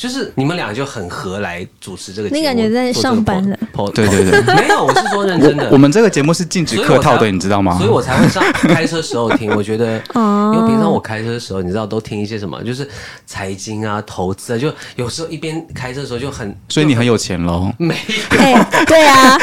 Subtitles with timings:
[0.00, 2.40] 就是你们俩就很合来主持这个节目。
[2.40, 3.56] 你感觉在上班了
[3.94, 5.68] 对对对没有，我是说认真的。
[5.70, 7.76] 我们这个节目是禁止客套的，你知道吗？
[7.76, 9.54] 所以我才会上开车时候听。
[9.54, 12.88] 我觉得， 哦因为平常我开车的时候，你知道都听一些什么，就是
[13.26, 17.70] 财经啊、投资啊，就有时候一边开车的时候就很，所以你很有钱喽。
[17.76, 17.94] 没
[18.38, 19.38] 哎，对啊，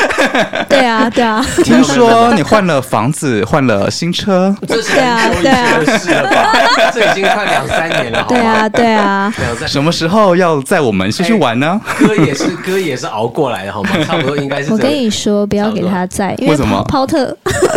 [0.68, 6.92] 对啊，对啊，听说你换了房子，换了新车，这是很久以前的事了吧？
[6.92, 9.68] 这已经快两三年了，对啊，，对啊，两三。
[9.68, 11.80] 什么时候要载我们出去玩呢？
[12.00, 13.90] 哥也是 哥也是熬过来的好吗？
[14.06, 14.72] 差不多应该是。
[14.72, 17.36] 我跟你说，不要给他载，因为什么抛特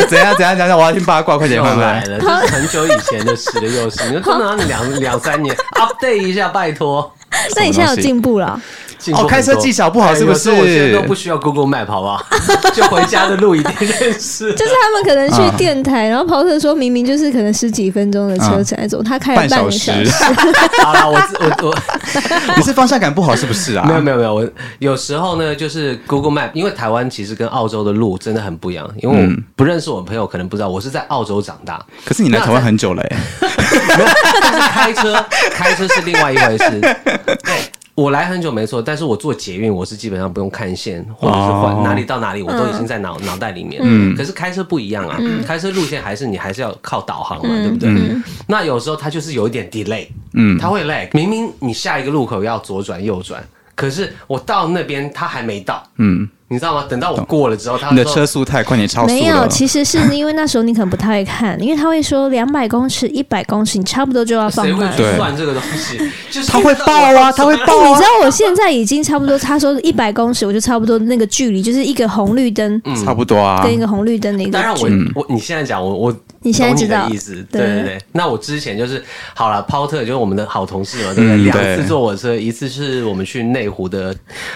[0.08, 0.78] 怎样怎样怎样？
[0.78, 1.82] 我要听八卦，快点又快快！
[1.84, 7.12] 来了，这是很久以前的事了，又是你说哪里两两三年， update 一下，拜托。
[7.56, 8.60] 那你现在有进步了？
[9.00, 12.24] 进步很多开车技巧不好是不是我现在都不需要 Google Map 好不好？
[12.74, 14.52] 就回家的路一定认识。
[14.54, 20.24] 就是他们可能去电台，然后跑车说明明就是可能十几分钟的车程那种，他开了半小半个小时时，，
[20.84, 21.76] 好了，我自我我
[22.56, 23.84] 你是方向感不好是不是啊？
[23.88, 28.88] 没有没有没有，我有时候呢，就是 Google Map，因为台湾其实跟澳洲的路真的很不一样。
[29.02, 34.10] 因为我嗯不认识我的朋友，可能不知道，我是在澳洲长大，可是你来台湾很久了哎，没有，
[34.42, 36.80] 但是开车开车是另外一回事。
[36.80, 37.70] 对。
[38.00, 41.82] 我来很久没错，但是我坐捷运，我是基本上不用看线，或者是换哦。
[41.84, 43.78] 哪里到哪里，我都已经在脑脑袋里面。
[43.84, 44.16] 嗯。
[44.16, 48.16] 可是开车不一样啊，开车路线还是你还是要靠导航嘛，嗯对不对？
[48.46, 50.56] 那有时候它就是有一点 delay，嗯。
[50.58, 51.10] 它会 lag。
[51.12, 56.84] 明明你下一个路口要左转右转，可是我到那边它还没到，嗯，你知道吗？
[56.90, 64.92] 等到我过了之后，他你的车速太快，你超速没有，其实是因为那时候你可能不太会看，因为他会说两百公尺、一百公尺，你差不多就要放慢。
[64.96, 65.96] 对算这个东西？
[66.28, 68.00] 就是他会爆啊，他会爆啊你知。
[68.02, 74.88] 道我现在已经差不多，他说一百公尺，我就差不多那个距离，就是一个红绿灯差不多啊跟，一个红绿灯的一个当然我。
[75.14, 77.98] 我你现在讲我我你现在知道意思，对对对对。
[78.10, 79.00] 那我之前就是
[79.34, 81.36] 好了，抛特就是我们的好同事嘛，对不对？
[81.44, 84.12] 两嗯次坐我车，一次是我们去内湖的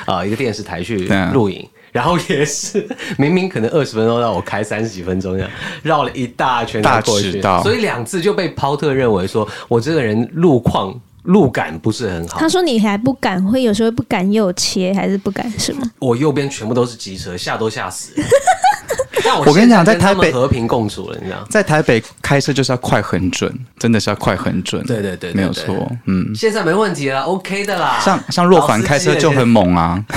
[0.06, 1.64] 呃一个电视台去录影。
[1.94, 2.84] 然后也是，
[3.16, 5.50] 明明可能二十分钟，让我开三十几分钟这样，
[5.84, 10.92] 绕了一大圈大过去所以两次就被抛特认为说我这个人路况
[11.22, 12.48] 路感不是很好他。
[12.48, 15.88] 说你还不敢，会有时候不敢右切，还是不敢什么？
[16.00, 18.26] 我右边全部都是机车，吓都吓死了。
[19.24, 21.38] 但我我跟你讲在在台北和平共处了，你知道？
[21.48, 24.84] 在台北开车就是要快很准，真的是要快很准。
[24.84, 25.90] 对对对没有错。
[26.06, 28.00] 嗯，现在没问题了，OK 的啦。
[28.00, 30.02] 像像若凡开车就很猛啊，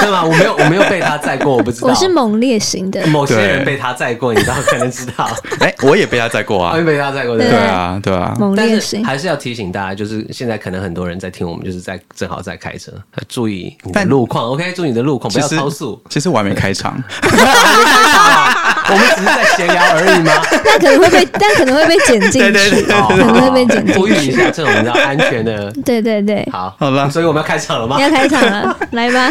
[0.00, 0.24] 对吗？
[0.24, 1.88] 我没有我没有被他载过，我不知道。
[1.90, 5.28] 我是猛烈型的，某些人被他载过，你知道，可能知道。
[5.60, 6.84] 哎，我也被他载过啊我也。
[6.84, 7.48] 被他载过，对？
[7.48, 8.34] 啊，对啊。
[8.38, 9.04] 猛烈型。
[9.04, 12.92] 还是要提醒大家，就是现在可能很多人在听我们，就是在正好在开车，
[13.28, 14.72] 注意你的路况，OK？
[14.72, 16.00] 注意你的路况，不要超速。
[16.08, 17.02] 其实我还没开场，
[18.90, 20.32] 我们只是在闲聊而已吗？
[20.64, 23.98] 但可能会被，但可能会被剪进去，对对对可能会被剪进去。
[24.00, 25.70] 呼吁一下这种你知道安全的。
[25.84, 28.02] 对对对，好，好了所以我们要开场了吗你？
[28.02, 29.30] 要开场了，来吧。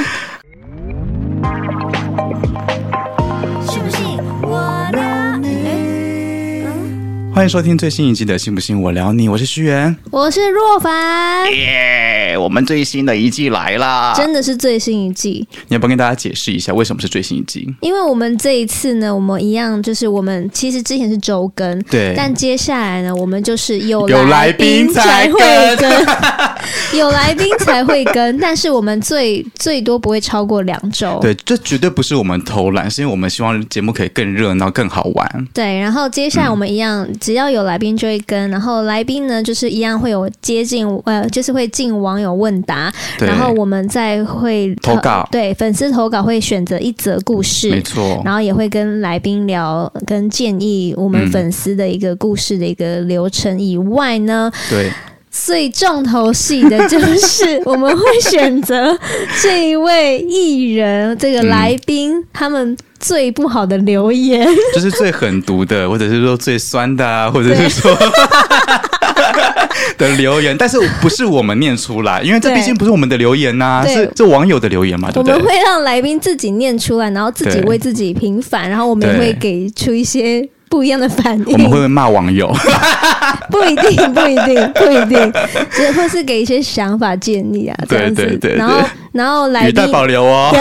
[7.38, 9.96] 欢迎收听最新一季的《信不信我聊你》，我是徐源。
[10.10, 14.12] 我是若凡，耶，我们最新的一季来啦！
[14.18, 17.72] 真的是最新一季，你要不要跟大家解释一下为什么是最新一季？
[17.82, 25.40] 因为我们这一次呢，我们一样就是我们其实之前是周更，对但接下来呢，我们就是有有来宾宾才会
[25.76, 31.20] 更更， 有来宾才会更，但是我们最最多不会超过两周。
[31.22, 35.48] 对，这绝对不是我们偷懒，是因为我们希望节目可以更热闹、更好玩。
[35.54, 42.90] 对，然后接下来我们一样，嗯只要有来宾就会跟，然后来宾呢就是一样会有接近呃，就是会进网友问答，
[43.20, 45.28] 然后我们再会投稿。
[45.30, 54.90] 对，粉丝投稿会选择一则故事，没错，然后也会跟来宾聊，跟建议我们嗯粉丝的一个故事的一个流程以外呢，对，
[55.30, 58.98] 最重头戏的就是我们会选择
[59.42, 67.96] 这一位艺人这个来宾、他们最不好的留言， 就是最狠毒的，或者是说最酸的、啊，或者是说
[69.98, 75.34] 的留言，但是不是我们念出来，因为这毕竟不是我们的留言呐、啊是这网友的留言嘛，对不对？
[75.36, 80.48] 我们会让来宾自己念出来，然后自己为自己平反，然后我们也会给出一些。
[80.70, 82.54] 不一样的反应，我们会不会骂网友？
[83.50, 85.34] 不一定，不一定，不一定，
[85.72, 88.16] 只或是给一些想法建议啊，这样子。
[88.16, 88.82] 对对对对然后，
[89.14, 90.52] 然后来宾保留哦。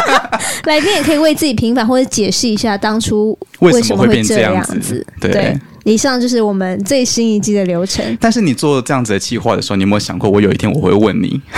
[0.64, 8.04] 来宾也可以为自己平反或者解释一下当初为什么会变这样这样子对以上就是我们最新一季的流程。
[8.20, 11.40] 但是你做这样子的计划的时候，你有没有想过，我有一天我会问你？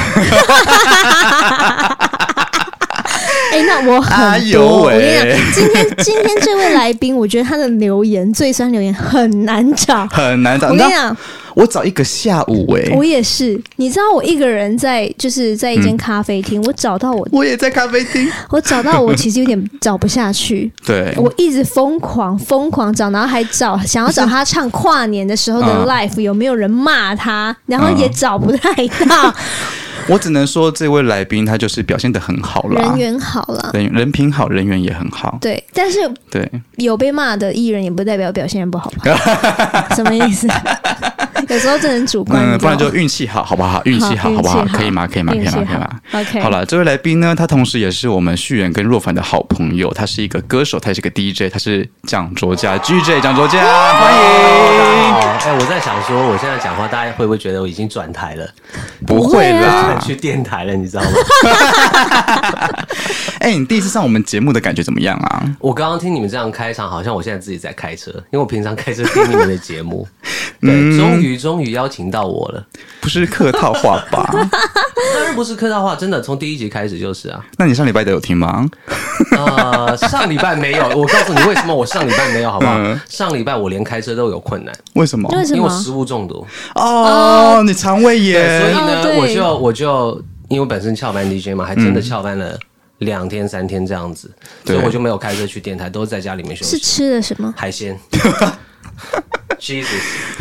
[3.52, 4.84] 哎、那我很多。
[4.84, 10.06] 我跟你讲，今天今天这位来宾，我觉得他的留言最酸留言很难找。
[10.08, 10.68] 很难找。
[10.68, 11.16] 我跟你讲，
[11.54, 13.60] 我找一个下午哎、我也是。
[13.76, 18.30] 你知道，我一个人在就是在一间咖啡厅，我找到我，我也在咖啡厅。
[18.50, 20.70] 我找到我，其实有点找不下去。
[20.86, 28.72] 对，我一直疯狂疯狂找，然后还找想要找他唱跨年的时候的嗯 live 有没有人骂他，然后也嗯找不太
[29.08, 29.34] 到。
[30.10, 35.38] 我只能说这位来宾他就是表现的很好了，人缘好了，人人品好，人缘也很好。
[35.40, 35.98] 对，但是
[36.30, 39.88] 对，有被骂的艺人也不代表表现不好吧？
[39.94, 40.48] 什么意思？
[41.48, 43.80] 有时候这很主观，嗯，不然就运气好，好不好？
[43.84, 44.64] 运气好，好不好？
[44.72, 45.06] 可以吗？
[45.06, 45.32] 可以吗？
[45.32, 45.52] 可以吗？
[45.52, 53.60] 可以吗？OK，好了，这位来宾呢，他同时也是我们旭远跟若凡的好朋友，他是一个歌手，他也是个 DJ，他是蒋卓佳 GJ 蒋卓佳，
[53.94, 54.20] 欢迎。
[55.12, 58.48] 好，哎、我在想说，我现在讲话，大家会不会觉得我已经转台了，
[59.06, 61.10] 不会啦，去电台了，你知道吗？
[63.40, 65.42] 哎，你第一次上我们节目的感觉怎么样啊？
[65.58, 70.06] 我刚刚听你们这样开场，好像我现在自己在开车，因为我平常开车听你们的节目。
[70.60, 72.66] 对，嗯终于终于邀请到我了。
[73.00, 74.28] 不是客套话吧？
[75.14, 77.44] 当然不是客套话，真的从第一集开始就是啊。
[77.56, 78.66] 那你上礼拜的有听吗？
[79.36, 82.74] 呃，上礼拜没有， 我告诉你为什么我上礼拜没有，好不好？
[82.78, 85.28] 嗯上礼拜我连开车都有困难，为什么？
[85.30, 85.56] 为什么？
[85.56, 86.46] 因为我食物中毒。
[86.74, 92.58] 哦，你肠胃炎，所以，呢，哦我就我就因为本身翘班 DJ 嘛，还真的翘班了
[92.98, 94.30] 两天三天这样子，
[94.66, 96.82] 所以我就没有开车去电台，都是在家里面休是息。
[96.84, 97.52] 吃的什么？
[97.56, 97.98] 海鲜
[99.60, 99.86] ，Jesus，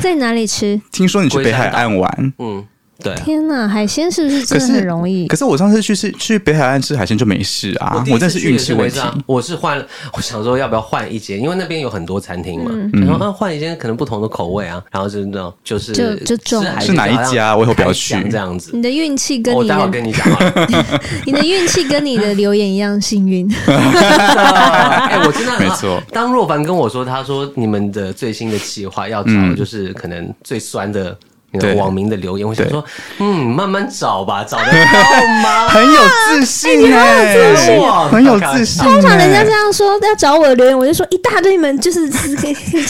[0.01, 0.81] 在哪里吃？
[0.91, 2.65] 听说你去北海岸玩，嗯，
[3.01, 3.21] 对啊。
[3.23, 5.35] 天哪，海鲜是不是真的很容易可？
[5.37, 18.71] 是我上次去是去北海岸吃海鲜就没事啊，我真是运气问题我是换， 我想说要不要换一间，因为那边有很多餐厅嘛，嗯然后啊换一间可能不同的口味啊，然后就是那种就是就就吃海鲜是哪一家我以后不要去这样子。
[18.73, 20.27] 你的运气跟我你的待会跟你讲。
[21.25, 23.49] 你的运气跟你的留言一样幸运。
[23.67, 26.01] 哎，我真的很没错。
[26.11, 31.17] 当若凡跟我说，他说你们的最新的企划要找嗯就是可能最酸的。
[31.51, 32.83] 那对个网民的留言，我想说，
[33.17, 35.67] 嗯，慢慢找吧，找得 到吗？
[35.69, 42.01] 很有自信哎、自信很有自信、通常人家这哎样说要找我的留言，我就说一大堆，你们就是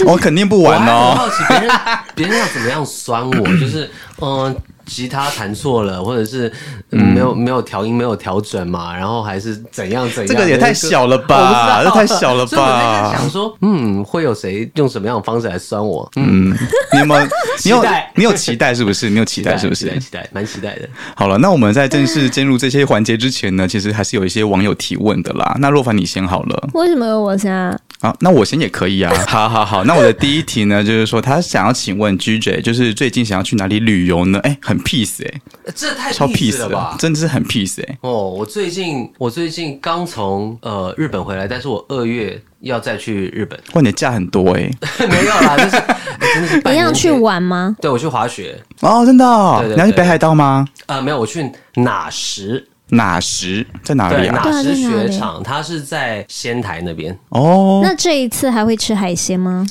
[0.06, 1.14] 我肯定不玩哦。
[1.16, 1.72] 好奇别人
[2.16, 3.90] 别人要怎么样酸我，就是
[4.22, 4.56] 嗯，
[4.90, 6.52] 吉他弹错了，或者是、
[6.92, 16.10] 嗯、没有没有调音没有调整嘛，然后还是怎样怎样，这个也太小了吧这太小了吧所以我在想说，嗯，会有谁用什么样的方式来酸我？
[16.16, 16.58] 嗯，嗯，
[16.94, 17.28] 你有没有？
[17.64, 19.10] 你有期待你有期待是不是？
[19.10, 19.86] 你有期待 是不是？
[19.86, 20.90] 期待期待，蛮期待的。
[21.16, 25.56] 好了，那我们在正式进入这些环节之前呢，其实还是有一些网友提问的啦。
[25.60, 26.70] 那若凡你先好了。
[26.74, 27.78] 为什么有我先啊？
[28.02, 29.14] 好，那我先也可以啊。
[29.28, 34.40] 好好好，那我的第一题呢，就是说他想要请问 GJ，就是最近想要去哪里旅游呢？
[34.40, 35.42] 哎、很 peace 哎、
[35.76, 36.96] 这太超 peace 了吧，？
[36.98, 44.72] 真的是很 peace 哎、哦，我最近我最近刚从呃日本回来，但是我二月要再去日本，哇，你的假很多哎、
[45.08, 47.10] 没有啦，就是、 哎真的是你要去。
[47.20, 47.76] 玩吗？
[47.82, 50.66] 对，我去滑雪，哦，真的、哦，对对对你要去北海道吗？
[50.86, 54.42] 啊，没有，我去哪石，哪时在哪，里啊？
[54.44, 57.18] 哪石对啊在哪里雪场，它是在仙台那边。
[57.30, 59.66] 哦，那这一次还会吃海鲜吗？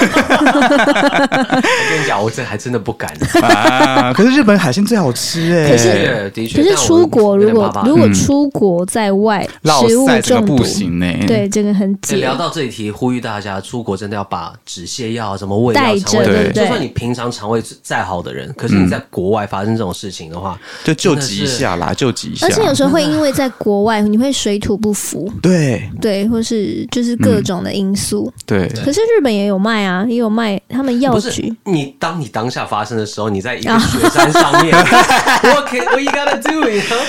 [0.00, 3.10] 我跟你讲，我这还真的不敢。
[3.42, 12.16] 啊，可是日本海鲜最好吃哎、可是对的确，可是但我出国如果有点怕怕如果出国在外，落食物塞这个不中毒，行呢、对，这个很欸解。
[12.16, 22.46] 聊到这一题，呼吁大家出国真的要把止泻药啊、什么胃药、带着肠胃对就对算你平常肠胃再好的人，可是你在国外发生这种事情的话，就救急一下啦，救急一下。
[22.46, 28.32] 而且有时候会因为在国外，你会水土不服，对对，或是就是各种的因素。
[28.46, 31.52] 对可是日本也有卖啊，也有卖他们药不是局。
[31.64, 34.74] 你当你当下发生的时候，你在一个雪山上面，
[35.44, 37.00] What can what you gotta do？you know？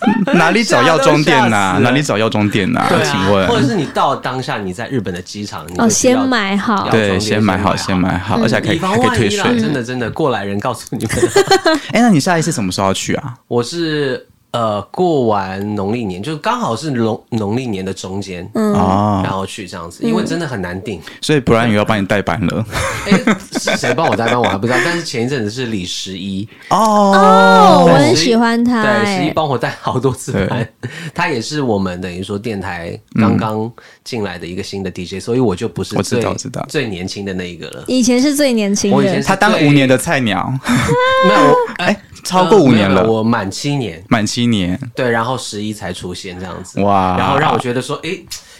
[0.32, 3.66] 哪里找药妆店呐、吓都吓死了哪里找药妆店呐、对啊，请或者问？
[3.68, 9.60] 是你到当下你在日本的机场，你就哦，需要先买好对，店先买好，先先买好，嗯而且还可以以防还可以退万一啦，税。
[9.60, 11.14] 真的真的，过来人告诉你们，
[11.92, 13.34] 哎、那你下一次什么时候要去啊？
[13.48, 21.00] 我是呃过完农历年，就刚好是农农历年的中间，嗯，哦然，后去这样子，因为真的很难定。
[21.20, 22.64] 所以不然也要帮你代班了。
[23.06, 23.12] 哎、
[23.52, 30.68] 是谁帮我代班我还不知道，但是前一阵子是李十一，哦，我很喜欢他、对，十一哎，帮我带好多次班，
[31.14, 33.70] 他也是我们等于说电台刚刚
[34.10, 36.66] 进来的一个新的 DJ，、所以我就不是我知最道知道。
[36.68, 37.84] 最年轻的那一个了。
[37.86, 38.96] 以前是最年轻的。
[38.96, 40.52] 我以前是，他当五年的菜鸟，
[41.28, 43.02] 没有，我哎、 哎、超过五年了。
[43.02, 47.16] 呃没有没有，我满七年，满七年，对，然后十一才出现这样子，哇。
[47.16, 48.10] 然后让我觉得说，哎、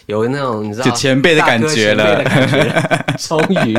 [0.07, 2.23] 有那种你知道就前辈的感觉了。
[2.23, 3.76] 大哥前辈的感觉 终于，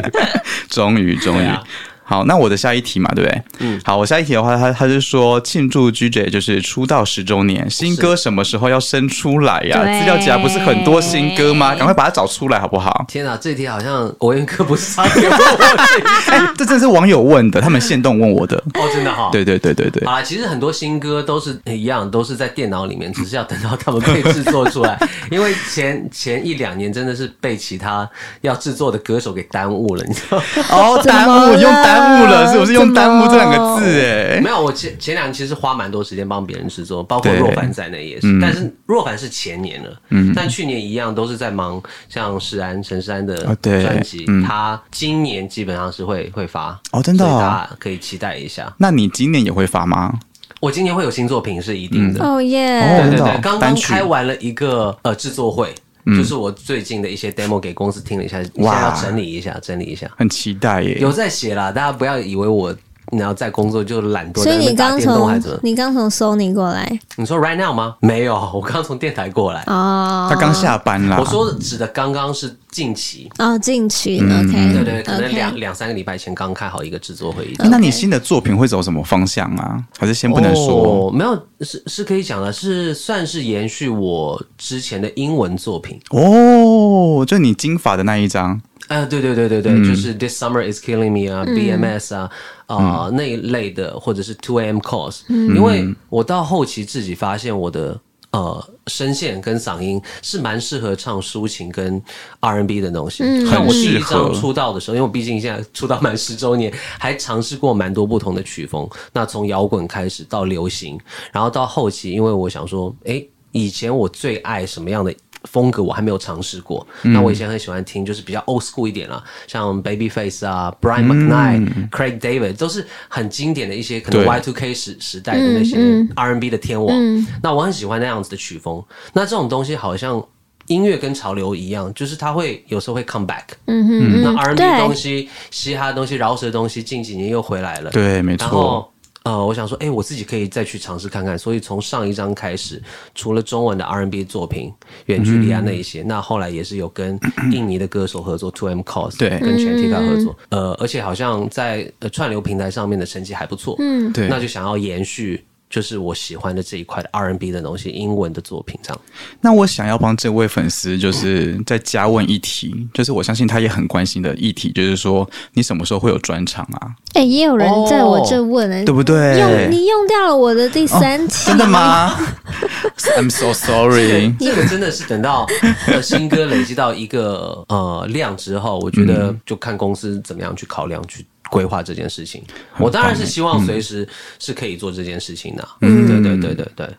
[0.67, 1.39] 终于终于。
[1.39, 1.63] 对啊
[2.11, 3.41] 好，那我的下一题嘛，对不对？
[3.59, 11.73] 嗯，好，我下一题的话，他他是说庆祝 GJ 就是出道十周年，新歌什么时候要生出来呀、对资料夹不是很多新歌吗？
[11.73, 13.05] 赶快把它找出来好不好？
[13.07, 14.99] 天哪，这题好像我元哥不是
[16.27, 18.57] 哎、这真是网友问的，他们现动问我的。
[18.73, 19.29] 哦，真的哈。
[19.31, 24.99] 对对对对对，啊，其实很多新歌都是一样，都是在电脑里面，只是要等到他们被制作出来。
[25.31, 28.09] 因为前前一两年真的是被其他
[28.41, 30.43] 要制作的歌手给耽误了，你知道吗？
[30.71, 34.01] 哦，耽误用了耽误了，是不是用耽误这两个字？
[34.01, 38.27] 哎，没有，我前前两年其实花蛮多时间帮别人制作，包括若凡在内也是。
[38.27, 38.39] 嗯。
[38.41, 40.33] 但是若凡是前年了，嗯。
[40.35, 44.43] 但去年一样都是在忙像世安陈山的专辑，嗯。
[44.43, 47.27] 他今年基本上是会会发哦真的哦。
[47.27, 48.73] 所以大家可以期待一下。
[48.77, 50.13] 那你今年也会发吗？
[50.59, 53.01] 我今年会有新作品是一定的，哦耶！
[53.01, 55.73] 对对对，刚刚开完了一个呃制作会，
[56.05, 60.09] 就是我最近的一些 demo 给公司听了一下，现在要整理一下，整理一下。
[60.17, 60.97] 很期待耶。
[60.99, 62.75] 有在写啦，大家不要以为我
[63.11, 64.99] 你要在工作就懒惰，所以你刚？
[64.99, 67.95] 从你刚从 Sony 过来你说 right now 吗？
[67.99, 69.61] 没有， 我刚从电台过来。
[69.67, 71.17] 哦，他刚下班啦。
[71.19, 77.55] 我说的指的刚刚是近期，哦近期嗯 OK 对对，可能两两三个礼拜前刚开好一个制作会议。
[77.59, 79.83] 哎那你新的作品会走什么方向啊？
[79.97, 81.09] 还是先不能说？
[81.09, 85.99] 哦，没有是是可以讲的，是算是延续我之前的英文作品。
[86.11, 88.61] 哦，就你金发的那一张。
[88.87, 92.29] 啊，对对对对对，就是 This Summer Is Killing Me 啊、BMS 啊
[92.65, 97.99] 啊、那一类的，或者是 Two AM Calls，、因为我到后期自己发现我的
[98.31, 102.01] 呃声线跟嗓音是蛮适合唱抒情跟
[102.39, 103.23] R&B 的东西。
[103.45, 108.89] 像我第一很适合张出道的时候，因为我毕竟现在出道满十周年，还尝试过蛮多不同的曲风。
[109.13, 110.99] 那从摇滚开始到流行，
[111.31, 115.13] 然后到后期，因为我想说，诶，以前我最爱什么样的？
[115.45, 125.77] 风格我还没有尝试过，那我以前很喜欢听就是比较 old school 一点啦，像 Babyface 啊、Brian McKnight、Craig David 都是很经典的一些可能对 Y2K 时时代的那些
[126.15, 126.95] R&B 的天王。
[127.41, 128.83] 那我很喜欢那样子的曲风。
[129.13, 130.23] 那这种东西好像
[130.67, 133.45] 音乐跟潮流一样，就是它会有时候会 come back。
[133.65, 137.89] 嗯哼那 R&B 东西、嘻哈的东西、饶舌的东西，近几年又回来了。
[137.89, 138.45] 对，没错。
[138.45, 141.37] 然后呃，我想说，哎、我自己可以再去尝试看看。
[141.37, 142.81] 所以从上一章开始，
[143.13, 144.73] 除了中文的 R&B 作品、
[145.05, 147.19] 远距离啊那一些，那后来也是有跟
[147.51, 150.35] 印尼的歌手合作，Two M Cos，对跟 Chantika 合作。
[150.49, 153.75] 呃，而且好像在呃串流平台上面的成绩还不错。
[153.79, 155.45] 嗯，对那就想要延续。
[155.71, 159.01] 就是我喜欢的这一块的 R&B 的东西，英文的作品这样。
[159.39, 166.91] 那我想要帮这位粉丝，就是再加问一题，就是我相信他也很关心的议题，就是说你什么时候会有专场啊？
[167.13, 169.39] 哎，也有人在我这问哎，对不对？
[169.39, 172.13] 用你用掉了我的第三题，真的吗？
[173.17, 174.33] I'm so sorry。
[174.39, 175.47] 这个真的是等到
[175.87, 182.41] 呃新歌累积到一个呃量之后，我觉得就看公司怎么样去考量去规划这件事情。
[182.79, 184.07] 我当然是希望随时
[184.39, 185.67] 是可以做这件事情的。
[185.81, 186.89] 嗯，对对对对对。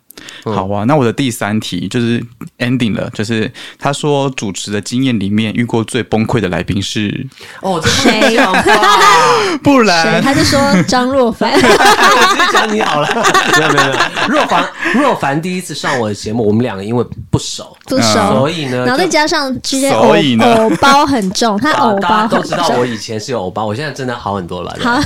[0.45, 2.23] 好啊，那我的第三题就是
[2.59, 7.27] ending 了，就是他说主持的经验里面遇过最崩溃的来宾是，
[7.61, 8.63] 哦，这 不能讲吧？
[8.63, 9.59] 谁？
[9.63, 13.09] 不然他就说张若凡， 我直接讲你好了。
[13.59, 13.99] 没有没有没有。
[14.29, 24.73] 若凡若凡第一次上我的节目，我们两个因为不熟，不熟所，以呢，然后再加上这些所以呢偶偶包很重，他啊偶包很大家都知道我，以前是有偶包，我现在真的好很多了。
[24.77, 25.01] 对好，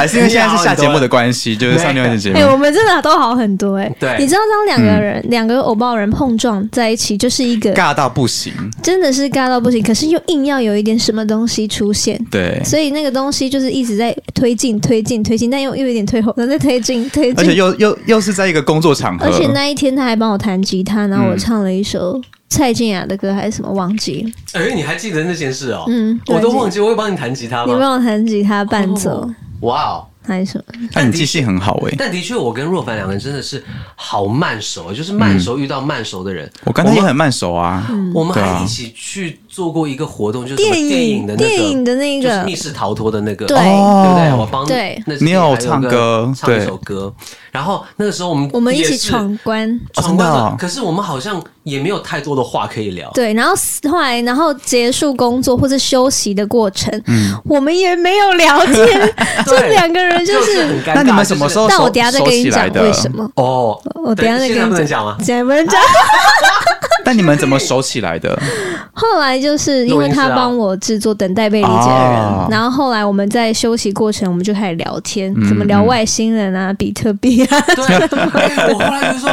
[0.00, 2.58] 还是因为现在是下节目的关系，就是上另外一节节哎，我目。
[2.58, 3.90] 们真的都好很多哎。
[3.98, 8.52] 对你知道当两个人两个偶包人碰撞在一起，就是一个尬到不行，
[8.82, 12.18] 真的是尬到不行，可是又硬要有一点什么东西出现。
[12.30, 17.38] 对，所以那个东西就是一直在推进、推进、推进，但又又有点退后，然后再推进、 推进。
[17.38, 24.22] 而且又又又是在一个工作场合，而且那一天他还帮我弹吉他，然后我唱了一首蔡健雅的歌还是什么忘记
[24.54, 25.84] 了，哎，你还记得那件事哦？
[25.88, 27.72] 嗯我都忘记，我会帮你弹吉他吗？
[27.72, 30.06] 你帮我弹吉他伴奏、哦哇哦！
[30.22, 30.88] 还是什么？
[30.92, 33.64] 那你记性很好哎、但的确，我跟若凡两个人真的是
[33.96, 36.50] 好慢熟，就是慢熟遇到慢熟的人。
[36.64, 44.30] 我刚才也很慢熟啊，我们还一起去做过一个活动，就是电电影的那个，电影的那个就是密室逃脱的那个，对对不对？
[44.30, 47.12] 哦我帮对你有唱歌唱一首歌，
[47.50, 49.80] 然后那个时候我们我们一起闯关。
[49.94, 53.10] 闯关可是我们好像也没有太多的话可以聊。
[53.10, 53.52] 对，然后
[53.90, 59.14] 后来，然后结束工作或者休息的过程，嗯我们也没有聊天，
[59.44, 60.82] 就两个人就就是。
[60.86, 63.28] 那你们什么时候就是但我等下再跟你讲为什么。
[63.34, 65.16] 哦，我等下再跟你讲，吗？
[65.18, 65.80] 现在不能讲。
[67.10, 68.40] 那你们怎么熟起来的？
[68.94, 72.46] 后来就是因为他帮我制作《等待被理解的人》哦。
[72.48, 79.28] 然后后来我们在休息过程，我们就开始聊天，嗯怎么聊外星人啊、比特币啊， 对，哎我后来就说，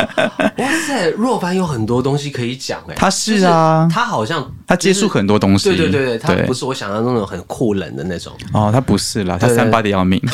[0.58, 3.84] 哇塞，若凡有很多东西可以讲哎，他是啊。
[3.84, 8.34] 就是他好像他接触很多东西，对对对对，他不是我想象中那种很酷冷的那种。
[8.54, 10.20] 哦，他不是啦，他三八的要命。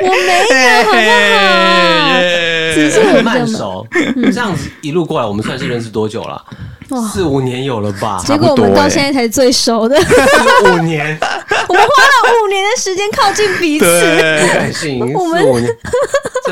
[0.00, 0.98] 我没有，好不
[2.14, 2.20] 好？
[2.74, 3.84] 只是我很慢熟，
[4.32, 6.44] 这样子一路过来，我们算是认识多久了？
[6.90, 8.22] 哇四五年有了吧？
[8.24, 11.18] 结果我们到现在才是最熟的，四五年，
[11.68, 13.84] 我们花了五年的时间靠近彼此。
[13.84, 15.76] 不对，敢信，我们四五年。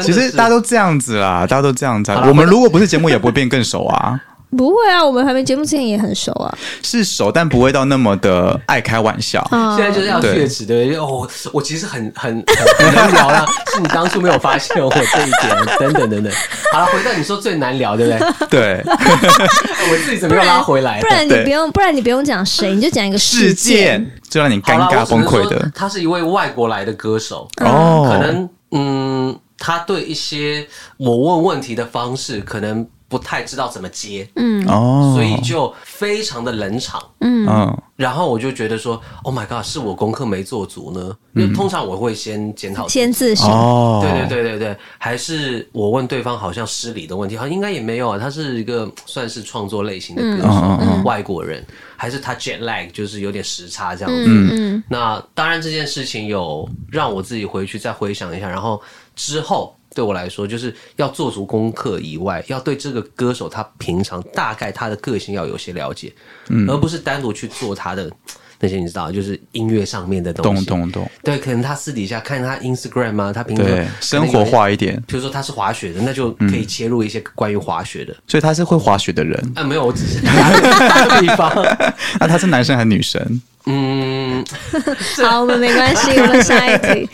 [0.02, 4.20] 其实大家都这样子啦，大家都这样子我们如果不是节目，也不会变更熟啊。
[4.56, 6.58] 不会啊，我们还没节目之前也很熟啊。
[6.82, 9.40] 是熟，但不会到那么的爱开玩笑。
[9.50, 10.98] 啊现在就是要对血耻，对不对？
[10.98, 16.32] 哦，我其实很很很很能聊啦， 是你当初没有发现我这一点，等等等等。
[16.72, 18.82] 好了，回到你说最难聊，对不对？
[18.82, 23.76] 对， 我自己怎么又拉回来不然你不用，不然你不用讲谁，你就讲一个事件。
[23.76, 25.70] 件就让你尴尬崩溃的。
[25.74, 37.00] 他是一位外国来的歌手，哦，可能嗯，他对一些我问问题的方式，可能不太知道怎么接，嗯哦，所以就非常的冷场。
[37.20, 41.16] 嗯嗯然后我就觉得说，Oh my god，是我功课没做足呢？
[41.34, 43.48] 因为通常我会先检讨先自省。
[43.48, 48.18] 哦，对对对对对，还是我问对方好像失礼的问题，好像应该也没有啊。
[48.18, 51.64] 他是一个算是创作类型的歌手，外国人，
[51.96, 54.24] 还是他 jet lag 就是有点时差这样子。
[54.26, 58.78] 嗯嗯那当然这件事情有让我自己回去再回想一下，然后
[59.14, 66.12] 之后对我来说就是要做足功课以外，要对这个歌手他平常大概他的个性要有些了解，
[66.50, 68.12] 嗯而不是单独去做他的。
[68.60, 78.14] 那些你知道，就是音乐上面的东西，懂懂懂，对，可能他私底下看他 Instagram 啊，他平常对可能生活化一点，比如说他是滑雪的，那就可以切入一些关于滑雪的。
[78.26, 79.52] 所以他是会滑雪的人。
[79.54, 81.52] 啊，没有，我只是打 个打个比方。
[82.18, 83.40] 那他是男生还是女生？
[83.68, 84.44] 嗯，
[85.28, 87.08] 好，我们没关系，我们下一题。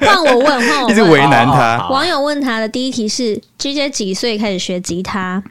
[0.00, 1.20] 换我问，换我问一直为。
[1.26, 1.78] 难他。
[1.78, 5.42] 好网友问他的第一题是：G J 几岁开始学吉他？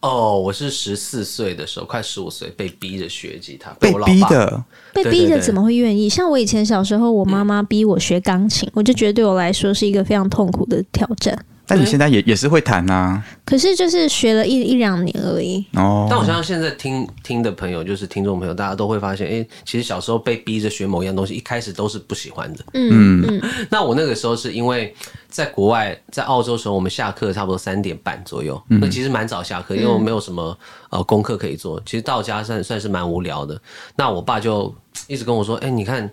[0.00, 4.12] 哦，我是十四岁的时候，快十五岁被逼着学吉他，被我老爸。
[4.12, 4.64] 逼的，
[4.94, 6.08] 被对对对逼着怎么会愿意？
[6.08, 11.38] 像我以前小时候，我妈妈逼我学钢琴，我就觉得对我来说是一个非常痛苦的挑战。
[11.70, 13.22] 但你现在也也是会弹呐。
[13.44, 15.64] 可是就是学了一一两年而已。
[15.74, 22.64] 哦，但我相信现在听听的朋友，就是听众朋友，大家都会发现，哎、其实小时候被逼着学某样东西，一开始都是不喜欢的。
[22.74, 24.94] 嗯嗯那我那个时候是因为
[25.28, 30.56] 在国外，在澳洲的时候，我们下课差不多三点半左右，那其实蛮早下课，因为我没有什么
[30.90, 33.60] 呃功课可以做，其实到家算算是蛮无聊的。
[33.96, 34.74] 那我爸就
[35.06, 36.10] 一直跟我说，哎、你看。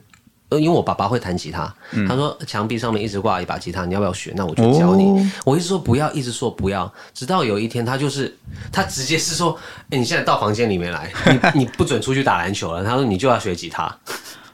[0.50, 1.74] 呃，因为我爸爸会弹吉他，
[2.08, 4.32] 他说墙壁上面一直挂一把吉他，你要不要学？
[4.36, 5.06] 那我就教你。
[5.06, 8.34] 哦我一直说不要，一直说不要，直到有一天他就是
[8.72, 9.58] 他直接是说，
[9.90, 11.12] 哎、你现在到房间里面来，
[11.54, 12.84] 你 你不准出去打篮球了。
[12.84, 13.94] 他说你就要学吉他。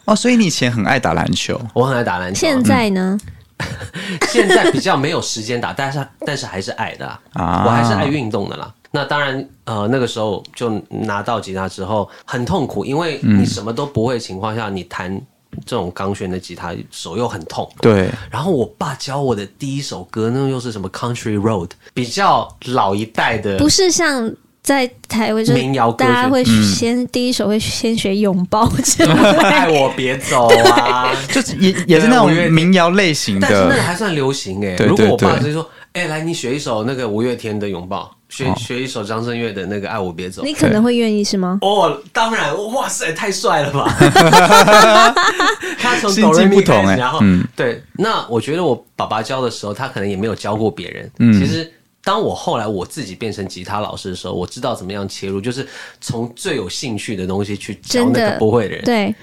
[0.05, 3.17] 哦，所以你以前很爱打篮球我很爱打篮球啊，现在呢？
[4.29, 8.73] 现在比较没有时间打，但是但是还是爱的啦，啊我还是爱运动的啦。
[8.91, 15.19] 那当然，呃，那个时候就拿到吉他之后很痛苦，因为你什么都不会的情况下，你弹
[15.65, 17.69] 这种钢弦的吉他手又很痛。
[17.81, 29.41] 对，然后我爸教我的第一首歌，那又是什么 Country Road，比较老一代的，不是像在台湾，就是民谣歌大家会先第一首会先学拥抱之类的。
[29.43, 31.13] 爱我别走啊。
[31.29, 33.47] 就是也也是那种民谣类型的。
[33.47, 40.41] 但是那个，还算流行哎、对如果我爸直接说，哎、来你学一首那个五月天的拥抱，学、学一首张震岳的那个爱我别走。
[40.43, 41.59] 你可能会愿意是吗？
[41.61, 43.85] 哦，当然，哇塞，太帅了吧！
[45.77, 51.11] 他从心哆来咪境不同欸开始然后、嗯对，那我觉得我爸爸教的时候，他可能也没有教过别人。
[51.19, 51.71] 嗯其实
[52.03, 55.67] 当我后来我自己变成吉他老师的时候，我知道怎么样切入，就是
[56.01, 58.83] 从最有兴趣的东西去教那个不会的人。
[58.83, 59.13] 对，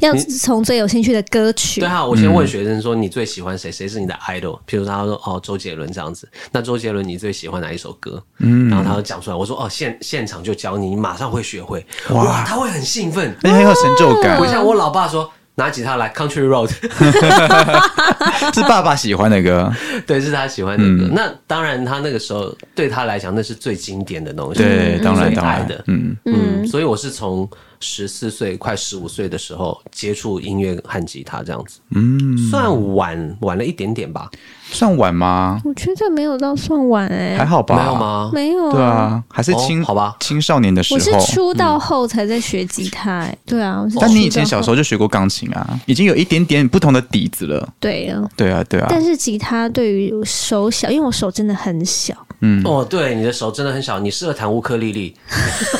[0.00, 1.88] 要从最有兴趣的歌曲对。
[1.88, 3.70] 啊，我先问学生说你最喜欢谁？
[3.70, 4.58] 谁是你的 idol？
[4.66, 8.22] 譬如他说哦周杰伦这样子，那周杰伦你最喜欢哪一首歌？
[8.38, 11.84] 嗯，然后他就讲出来，我说哦现现场就教你，你马上会学会。
[12.10, 13.34] 哇哇，他会很兴奋。
[13.42, 16.70] 而且很有成就感我，像我老爸说拿吉他来 Country Road，
[18.54, 19.70] 是爸爸喜欢的歌。
[20.06, 21.12] 对，是他喜欢的歌。
[21.12, 25.68] 那当然，他那个时候对他来讲那是最经典的东西，对，当然最当然。
[25.68, 25.84] 的，。
[25.86, 27.46] 嗯，嗯，所以我是从
[27.80, 34.30] 十四岁快十五岁的时候接触音乐和吉他这样子，嗯，算晚晚了一点点吧，
[34.72, 35.60] 算晚吗？
[35.64, 37.76] 我觉得没有到算晚哎、还好吧？
[37.76, 37.94] 没有？
[37.94, 38.30] 吗？
[38.32, 41.32] 没有对啊，还是青哦好吧青少年的时候我是。
[41.32, 47.68] 出道后才在学吉他、欸，对啊，但你以前小时候候就学过钢琴啊，已经有一点点不同的底子了。
[47.78, 48.86] 对啊，对啊，对啊。
[48.88, 55.14] 但是吉他对于手小，因为我手真的很小，嗯，哦，对，你的手真的很小，你适合弹乌克丽丽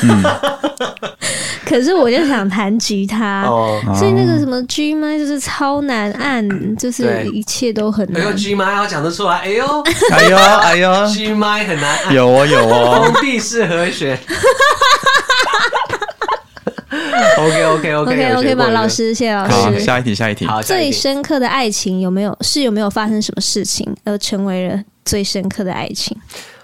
[1.71, 3.79] 可是我就想弹吉他，哦。
[3.95, 8.37] 所以那个什么 G 麦就是超难按，就是一切都很哎呦难。
[8.37, 9.65] ，G 麦要讲得出来，哎呦
[10.11, 14.19] 哎呦哎呦，，G 麦很难按，有哦有哦，封闭式和弦。
[17.37, 18.85] OK OK OK OK OK 吧，老。
[18.85, 19.79] 师，谢谢老，师。
[19.79, 26.15] 下一题下一题，好，最深刻的爱情有没有是有没有发生什么事情而成为了最深刻的爱情？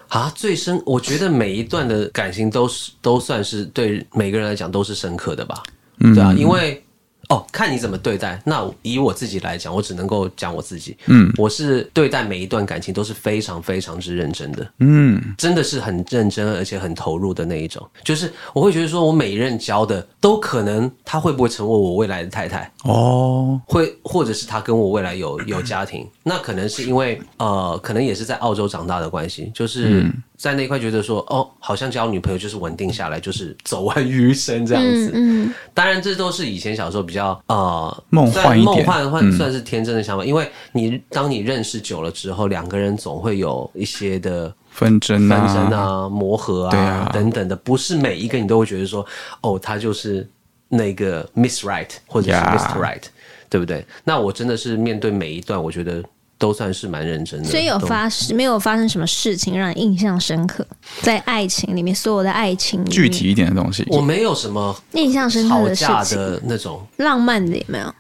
[0.10, 5.62] 啊，最深，我觉得每一段的感情都是都算是对每个人来讲都是深刻的吧。
[6.00, 6.82] 嗯对啊，因为
[7.30, 8.42] 哦，看你怎么对待。
[8.46, 10.96] 那以我自己来讲，我只能够讲我自己。
[11.08, 11.32] 嗯。
[11.38, 15.22] 我是对待每一段感情都是非常非常之认真的，嗯。
[15.38, 17.86] 真的是很认真而且很投入的那一种。
[18.04, 35.12] 就是我会觉得说，我每一任交的都可能他会不会成为我未来的太太，哦，会或者是他跟我未来有有家庭，那可能是因为呃，可能也是在澳洲长大的关系，就是在那一块觉得说，哦，好像交女朋友就是稳定下来，就是走完余生这样子。
[35.16, 49.06] 嗯当然，这都是以前小时候比较呃梦幻一点梦幻算是天真的想法，因为你当你认识久了之后，两个人总会有一些的纷争纷啊，争啊、磨合对啊等等的，不是每一个你都会觉得说，
[49.42, 50.28] 哦，他就是
[50.70, 52.80] 那个 Miss Right 或者是 Mr.
[52.80, 53.04] Right，
[53.50, 53.86] 对不对？
[54.04, 56.04] 那我真的是面对每一段，我觉得
[56.38, 57.50] 都算是蛮认真的。
[57.50, 60.66] 所以有发生没有发生什么事情让你印象深刻？
[61.02, 67.94] 在爱情里面，所有的爱情具体一点的东西，我没有什么印象深刻吵的事情，架的那种浪漫的有没有？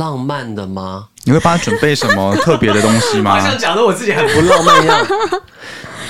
[0.00, 1.08] 浪漫的吗？
[1.24, 3.40] 你会帮他准备什么 特别的东西好吗？
[3.40, 5.06] 像讲的我自己很不浪漫一样。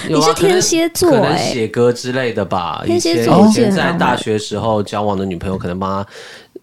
[0.07, 2.83] 你是天蝎座可能可能欸写歌之类的吧。
[2.85, 6.11] 天蝎以座是前以前在大学时候交往的女朋友，可能帮他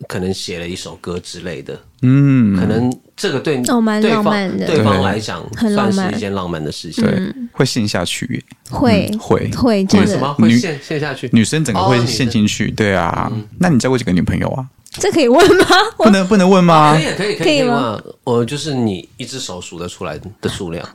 [0.08, 1.80] 可能写了一首歌之类的。
[2.02, 7.04] 嗯，可能这个对对方浪漫的对方来讲很浪漫算是一件浪漫的事情。
[7.04, 11.30] 对，会陷下去，会嗯会会为什么，会女陷陷下去？
[11.32, 13.32] 女生整个会陷进去，对啊。
[13.60, 14.66] 那你交过几个女朋友啊？
[15.00, 15.66] 这可以问吗？
[15.98, 17.00] 不能不能问吗可？
[17.00, 20.86] 以可以可以可以吗我就是你一只手数得出来的数量。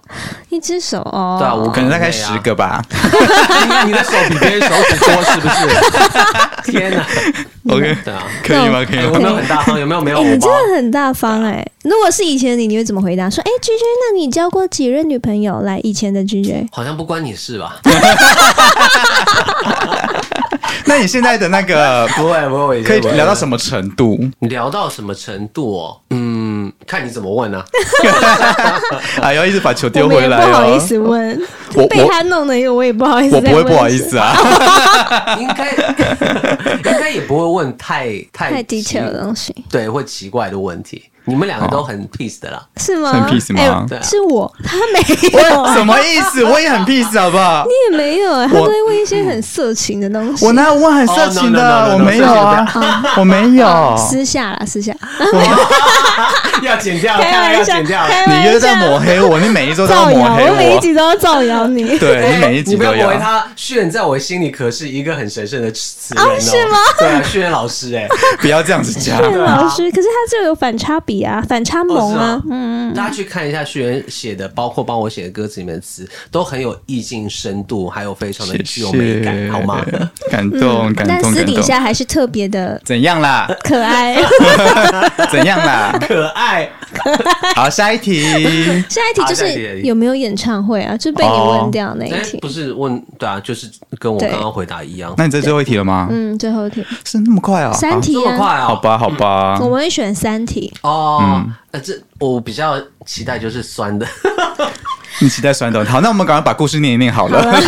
[0.51, 2.83] 一只手哦，对啊，我可能大概十个吧。
[2.91, 5.67] 你你的手比别人手指多是不是？
[6.73, 7.07] 天哪
[7.75, 8.85] OK，对啊，可以吗？
[8.85, 9.05] 可以吗？
[9.05, 9.79] 有没有很大方？
[9.81, 10.23] 有没有没有？
[10.23, 13.29] 你真的很大方哎、如果是以前的你，你会怎么回答？
[13.31, 15.61] 说，哎、君君，那你交过几任女朋友？
[15.63, 17.81] 来，以前的君君，好像不关你事吧？
[20.89, 23.57] 那你现在的那个不会不会，可以聊到什么？
[23.57, 24.31] 么程度？
[24.49, 26.01] 聊到什么程度哦？
[26.11, 27.65] 嗯，看你怎么问啊。
[29.23, 30.53] 哎呦，一直把球丢回来哦。
[30.53, 31.41] 好意思问，
[31.75, 33.37] 我被他弄的，我也不好意思。
[33.37, 33.97] 我不会不好意。
[33.99, 34.35] 思啊。
[35.39, 35.71] 应该
[36.77, 41.05] 应该也不会问太太太奇 detail 的东西对，会奇怪的问题。
[41.27, 42.63] 你们两个都很 peace 的啦。
[42.79, 43.13] 是吗？
[43.13, 45.01] 很 peace 吗哎对啊是我，他没
[45.41, 46.45] 有，什么意思？
[46.45, 47.65] 我也很 peace 好不好？
[47.67, 50.45] 你也没有哎、他我都会问一些很色情的东西。
[50.47, 53.95] 我哪有问很色情 Oh, 的我没有啊，我没有。
[53.97, 54.95] 私下啦，私下，
[56.63, 58.07] 要剪掉，开看来要玩笑，剪掉。
[58.07, 60.81] 开你又在抹黑我，你每一周都要造谣，抹黑我每一。
[60.81, 61.99] 集都要造谣你。
[61.99, 63.07] 对你每一集你不要都要。
[63.07, 66.77] 以为他炫在我心里可是一个很神圣的词人哦，是吗？
[66.99, 68.07] 对啊，炫老师哎，
[68.41, 69.19] 不要这样子讲。
[69.19, 79.85] 对老师，可是他这个有反差比啊，反差萌啊哦，嗯，大家去看一下旭元写的，包括帮我写的歌词里面的词，都很有意境、深度，还有非常的具有美感，好吗？
[80.31, 81.57] 感动，感动，但私底。
[81.67, 83.45] 下还是特别的怎样啦？
[83.65, 84.15] 可爱。
[85.33, 85.99] 怎样啦？
[86.07, 86.71] 可爱，
[87.57, 88.23] 好，下一题。
[88.89, 90.97] 下一题就是有没有演唱会啊？
[90.97, 92.49] 就被你问掉那哎一题不。
[92.49, 95.13] 是问对啊，就是跟我刚刚回答一样。
[95.19, 96.07] 那你这最后一题了吗？
[96.09, 97.73] 嗯，最后一题是那么快啊？
[97.73, 98.67] 三题啊，这么快啊？
[98.67, 99.69] 好吧，好吧我。
[99.69, 100.73] 们会选三题。
[100.83, 100.89] 哦
[101.21, 104.07] 嗯，呃，这我比较期待就是酸的，
[105.21, 105.85] 你期待酸的。
[105.85, 107.61] 好，那我们赶快把故事念一念好了。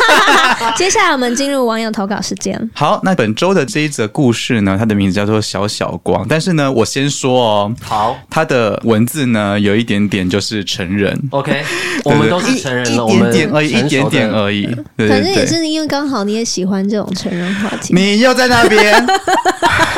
[0.76, 2.70] 接下来我们进入网友投稿时间。
[2.74, 6.24] 好，那本周的这一则故事呢，它的名字叫做小小光。
[6.28, 11.18] 但是呢，我先说哦，好它的文字呢有一点点就是成人。
[11.30, 11.64] ，OK，
[12.04, 14.30] 我们都是成人了，我一们点点而已，一点点。
[14.30, 14.76] 而已。
[14.96, 15.32] 对反正。
[15.32, 17.94] 也是因为刚好你也喜欢这种成人话题。
[17.94, 19.06] 你又在那边，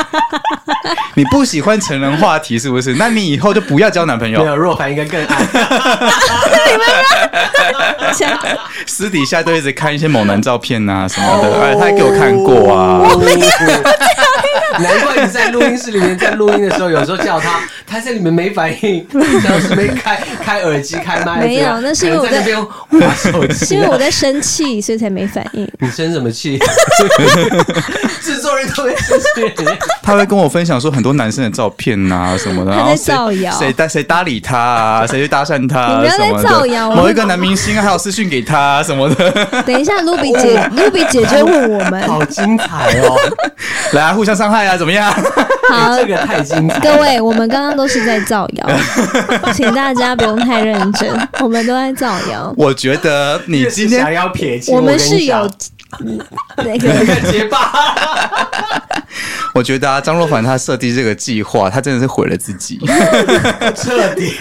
[1.14, 2.94] 你不喜欢成人话题是不是？
[2.94, 5.44] 那你以后就不要交男朋友，没有若凡应该更爱，
[8.86, 13.08] 私底下都一直看一些猛男照片啊、什么的，哎，他还给我看过啊。
[14.80, 19.06] 难怪你在录音室里面，在录音的时候，有时候叫他， 他在里面没反应，
[19.44, 25.70] 当时没开，开耳机开麦，没有那是因为我在可能在那边划手机 因为我在生气，所以才没反应。
[25.78, 26.58] 你生什么气？
[28.20, 29.32] 制作人都在生气。
[30.02, 36.96] 他会跟我分享说很多男生的照片啊、什么的，他然后谁在造谣谁搭谁搭理他啊，谁去搭讪他、啊，你不要再造谣的。
[36.96, 39.30] 某一个男明星还有私讯给他、啊、什么的，
[39.64, 43.16] 等一下，卢比姐，卢比姐就会问我们，好精彩哦！
[43.92, 45.12] 来啊，互相伤害啊，怎么样？
[45.68, 46.78] 好， 这个太精彩。
[46.80, 48.70] 各位，我们刚刚都是在造谣，
[49.54, 52.52] 请大家不用太认真，我们都在造谣。
[52.56, 55.48] 我觉得你今天想要撇清，我们是有
[56.00, 57.72] 那 那个个结巴。
[59.54, 62.80] 我觉得啊，张若凡他设计这个计划，他真的是毁了自己。
[63.76, 64.32] 彻底。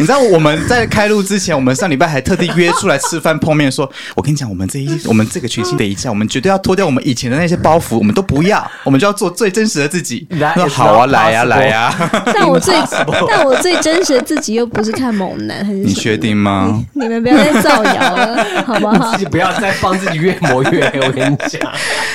[0.00, 11.94] 你知道我们在开录之前，我们上礼拜还特地约出来吃饭碰面，说：“我跟你讲，我们这一我们这个群星等一下，我们绝对要脱掉我们以前的那些包袱，我们都不要，我们就要做最真实的自己。”说好啊，来呀、来呀、
[12.34, 12.74] 但我最
[13.28, 16.82] 但我最真实的自己又不是看猛男，还是你确定吗？
[16.94, 19.18] 你们不要再造谣了，好不好自？
[19.18, 21.72] 己不要再帮自己越磨越黑，我跟你讲。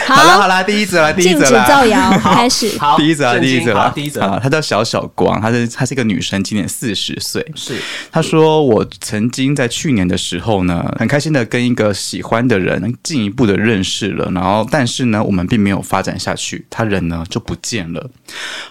[0.08, 1.68] 好了好了，第一则了，第一禁止则了。
[1.68, 2.76] 造谣， 开始。
[2.80, 7.46] 好，第一则了，第一则啦，好第一则啊，她叫小小光，她是她是一个女生，今年四十岁。
[7.56, 7.76] 是
[8.12, 18.10] 她说：“我曾经在去年的时候呢，很开心的跟一个喜欢的人进一步的认识了，然后但是呢，我们并没有发展下去，他人呢就不见了。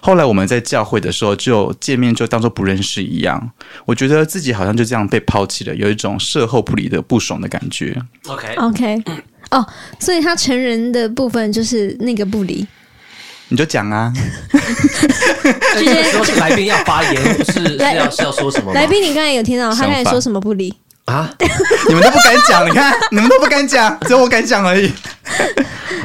[0.00, 3.50] 后来我们在教会的时候，就见面就当做不认识一样。
[3.84, 7.96] 我觉得自己好像就这样被抛弃了，有一种事后不理的不爽的感觉。
[8.26, 8.54] OK。
[8.56, 9.02] OK，
[9.50, 9.66] 哦，
[9.98, 12.66] 所以他成人的部分就是那个不离，
[13.48, 14.12] 你就讲啊，
[15.74, 18.80] 那这个时候是来宾要发言，是 是来要是要说什么吗？
[18.80, 20.72] 来宾，你刚才有听到他刚才说什么不离？
[21.06, 21.30] 啊，
[21.88, 24.92] 你们都不敢讲，你看你们都不敢讲，只有我敢讲而已。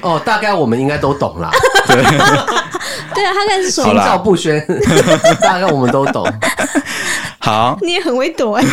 [0.01, 1.51] 哦，大概我们应该都懂啦，
[3.15, 4.65] 对啊，他刚才是说心照不宣，
[5.41, 6.26] 大概我们都懂。
[7.39, 8.63] 好你也很会躲哎、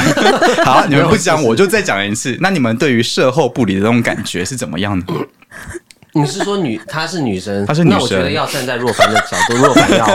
[0.64, 2.36] 好，你们不讲，我就再讲一次。
[2.40, 5.12] 那你们对于事后不理的那种感觉是怎么样的？
[6.12, 10.06] 你是说女，她是女生，她是女生那我觉得要站在若凡的角度，若凡要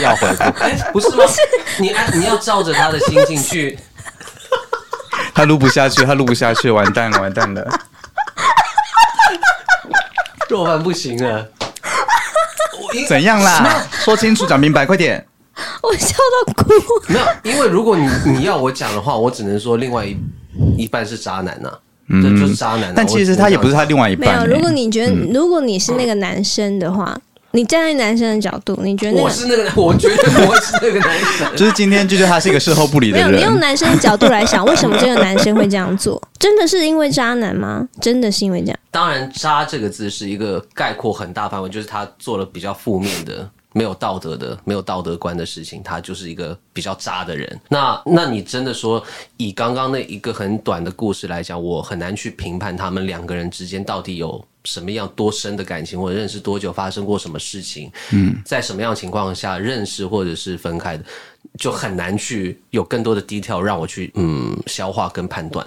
[0.00, 0.44] 要回复。
[0.60, 1.24] 哎，不是吗？
[1.78, 3.78] 你按你要照着她的心境去。
[5.34, 7.80] 他录不下去，他录不下去，完蛋了，完蛋了。
[10.48, 11.46] 若凡不行了，
[13.04, 13.86] 怎样啦？
[14.04, 15.24] 说清楚，讲明白，快点。
[15.82, 16.14] 我笑
[16.46, 16.70] 到哭。
[17.08, 20.16] 没有，因为如果你你要我讲的话，我只能说另外一
[20.76, 21.70] 一半是渣男呐、
[22.08, 24.54] 嗯这就是渣男啊、但其实他也不是他另外一半没有。
[24.54, 27.18] 如果你觉得、如果你是那个男生的话，
[27.52, 31.48] 你站在男生的角度，你觉得那个我是那个，我觉得我是那个男生。
[31.56, 33.58] 就是今天就觉得他是一个事后不理的没有，你用。
[33.58, 36.22] 男生的角度来想，为什么这个男生会这样做？
[36.38, 37.88] 真的是因为渣男吗？
[38.00, 38.78] 真的是因为这样？
[38.90, 47.60] 当然，“渣”这个字是一个概括很大范围，就是他做了比较负面的、没有道德的、没有道德观的事情，他就是一个比较渣的人。
[47.68, 49.02] 那，那你真的说，
[49.36, 61.04] 以刚刚那一个很短的故事来讲，我很难去评判他们两个人之间到底有什么样多深的感情，或者认识多久，发生过什么事情，嗯，在什么样情况下认识或者是分开的，
[61.58, 65.66] 就很难去有更多的 detail 让我去嗯消化跟判断。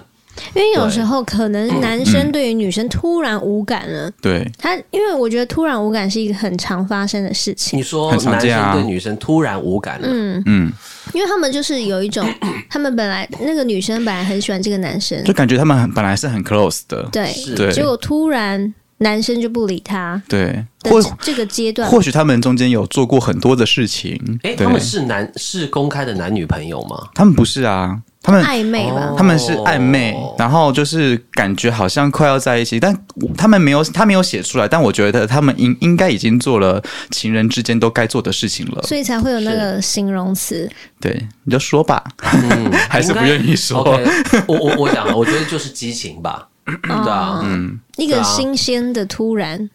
[0.54, 7.78] 因为有时候可能男生对于女生突然无感了，对，他因为我觉得突然无感是一个很常发生的事情。
[7.78, 8.72] 你，说很常男见啊。
[8.72, 10.72] 生对女生突然无感了，嗯，嗯，
[11.12, 12.26] 因为他们就是有一种，
[12.70, 15.22] 他们本来那个女生本来很喜欢这个男生。
[15.24, 17.02] 就，感觉他们很本来是很 close 的。
[17.12, 17.54] 对，是。
[17.54, 17.72] 对。
[17.72, 20.20] 结果突然男生就不理他。
[20.28, 24.18] 对，或的这这个阶段，或许他们中间有做过很多的事情。
[24.42, 24.66] 哎、对。
[24.66, 27.08] 他们是男是公开的男女朋友吗？
[27.14, 29.08] 他们不是啊，他们暧昧吧。
[29.10, 29.14] 哦？
[29.16, 32.94] 他们是暧昧，然后就是感觉好像快要在一起，但
[33.36, 38.82] 他们没有，他没有写出来，但我觉得他们应应该已经做了情人之间都该做的事情了。
[38.82, 40.70] 所以才会有那个形容词。
[41.00, 42.04] 对，你就说吧，
[42.34, 43.82] 嗯，还是不愿意说。
[44.46, 49.70] 我我我讲了，我觉得就是激情吧，对啊，嗯，一个新鲜的突然，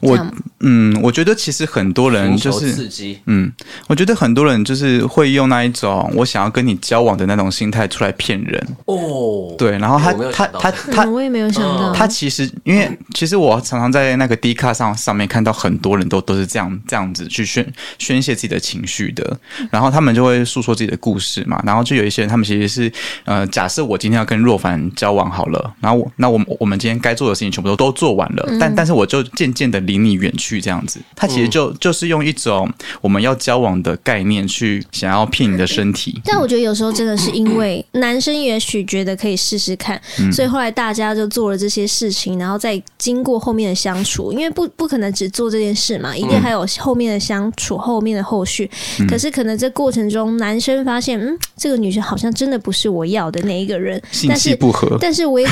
[0.00, 0.18] 我
[0.60, 3.50] 嗯，我觉得其实很多人就是刺激，嗯，
[3.88, 8.66] 我觉得很多人就是会用那一种我想要跟你交往的那种心态出来骗人。
[8.84, 17.66] 哦，对，然后他他他他嗯，我也没有想到，他其实，因为其实我常常在那个 D 卡上上面看到很多人都都是这样这样子去宣
[17.98, 19.38] 宣泄自己的情绪的，
[19.70, 22.92] 然后他们就会诉说自己的故事嘛，然后就有一些人他们其实是
[23.24, 30.98] 呃，假设我今天要跟若凡交往好了，然后我那我我们今天该做的事情全部都都做完了，但但是我就渐渐的离你远去这样子。
[31.14, 36.18] 他其实就、就是用一种我们要交往的概念去想要骗你的身体。
[36.24, 40.00] 但我觉得有时候真的是因为男生也许觉得可以试试看，
[40.32, 48.70] 所以后来大家就做了这些事情，然后再经过后面的相处，因为不不可能只做这件事嘛，一定还有后面的相处、后面的后续。
[49.06, 55.46] 可是可能这过程中，男生发现，嗯，这个女生好像真的不是我要的那一个人，性但是气不合，但是我也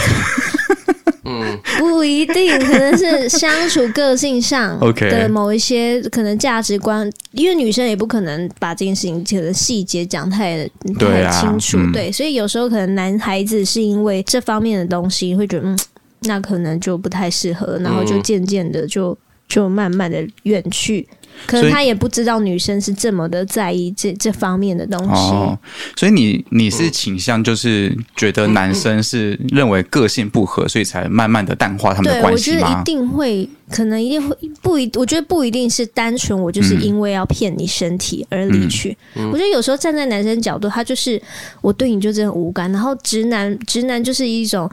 [1.29, 11.93] 嗯， 不一定，可能是相处个性上 OK 的某一些可能价值观，因为女生也不可能把这件事情可能细节讲太太对啊清楚，嗯。
[11.93, 15.79] 对，所以有时候可能男孩子是因为这方面的东西会觉得，嗯，
[16.23, 18.23] 那可能就不太适合，然后就嗯。
[18.23, 19.17] 渐渐的就
[19.49, 21.07] 就慢慢的远去。
[21.47, 25.12] 可能他也不知道女生是这么的在意这这方面的东西。
[25.12, 25.59] 哦，
[25.97, 32.83] 所以你你是倾向就是觉得男生是认为个性不合，所以才慢慢的淡化他们的对，我觉得一关系吗？
[32.85, 38.97] 定会，可能一定会不一，我觉得不一定是单纯我就是因为要骗你身体而离去。
[39.14, 41.21] 嗯我觉得有时候站在男生角度，他就是
[41.61, 44.71] 我对你就真的无感，然后直男直男就是一种。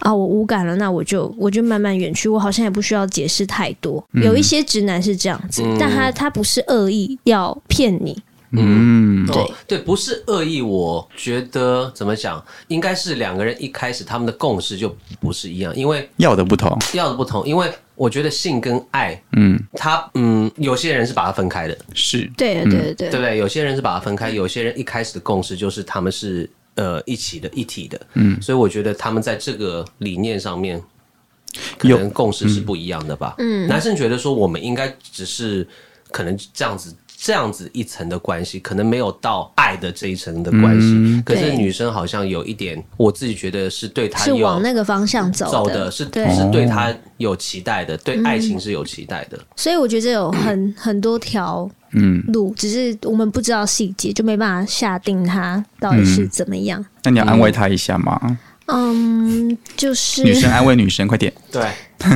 [0.00, 4.04] 啊，我无感了，那我就我就慢慢远去，我好像也不需要解释太多。
[4.12, 8.16] 嗯有一些直男是这样子，但他他不是恶意要骗你，
[8.52, 23.10] 嗯，哦，对，不是恶意，我觉得怎么讲，应该是两个人一开始他们的共识就不是一样，因为要的不同，要的不同，因为我觉得性跟爱，嗯，他嗯，有些人是把它分开的，是，对对对对。
[23.10, 23.36] 对不对？
[23.38, 30.80] 有些人是把它分开，有些人一开始的共识就是他们是呃一起的、一体的，嗯，所以我觉得他们在这个理念上面，
[31.76, 33.34] 可能共识是不一样的吧。
[33.38, 35.66] 嗯，男生觉得说我们应该只是
[36.12, 36.94] 可能这样子。
[37.20, 41.22] 这样子一层的关系，可能没有到爱的这一层的关系。
[41.26, 46.28] 可是女生好像有一点，我自己觉得是对她是有往那个方向走走的，是对。
[46.32, 49.38] 是对他有期待的，对爱情是有期待的。
[49.56, 56.84] 所以我觉得这有很 很多条嗯，路，只是我们不知道细节，就没办法下定他到底是怎么样。
[57.02, 58.20] 那你要安慰他一下吗？
[58.24, 58.36] 嗯，
[59.76, 61.62] 就是女生安慰女生，快点，对，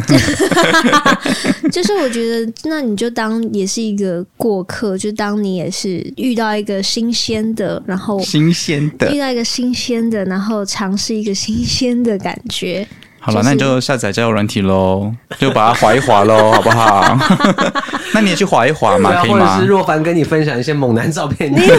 [1.73, 9.19] 就是我觉得，那你就当也是一个过客，就当你也是遇到一个新鲜的，然后新鲜的遇。
[9.19, 12.87] 到一个新鲜的，然后尝试一个新鲜的感觉。
[13.25, 17.17] 好了，就是那你就下载交友软体喽， 就把它划一划喽，好不好？
[18.13, 19.67] 那你也去划一划嘛，可以吗或者是？
[19.67, 21.79] 若凡跟你分享一些猛男照片，你不要，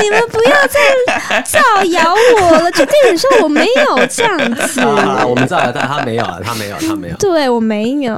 [0.00, 4.80] 你们不要再造谣我了，就跟你说我没有这样子。
[5.26, 7.16] 我们照了，但他没有啊，他没有，他没有。
[7.16, 8.14] 对我没有，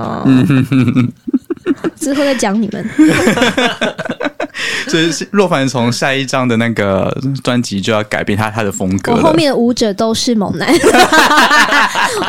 [1.98, 2.86] 之后再讲你们。
[4.88, 9.12] 所以是若凡从下一张的那个专辑就要改变他他的风格。
[9.12, 10.68] 我后面的舞者都是猛男，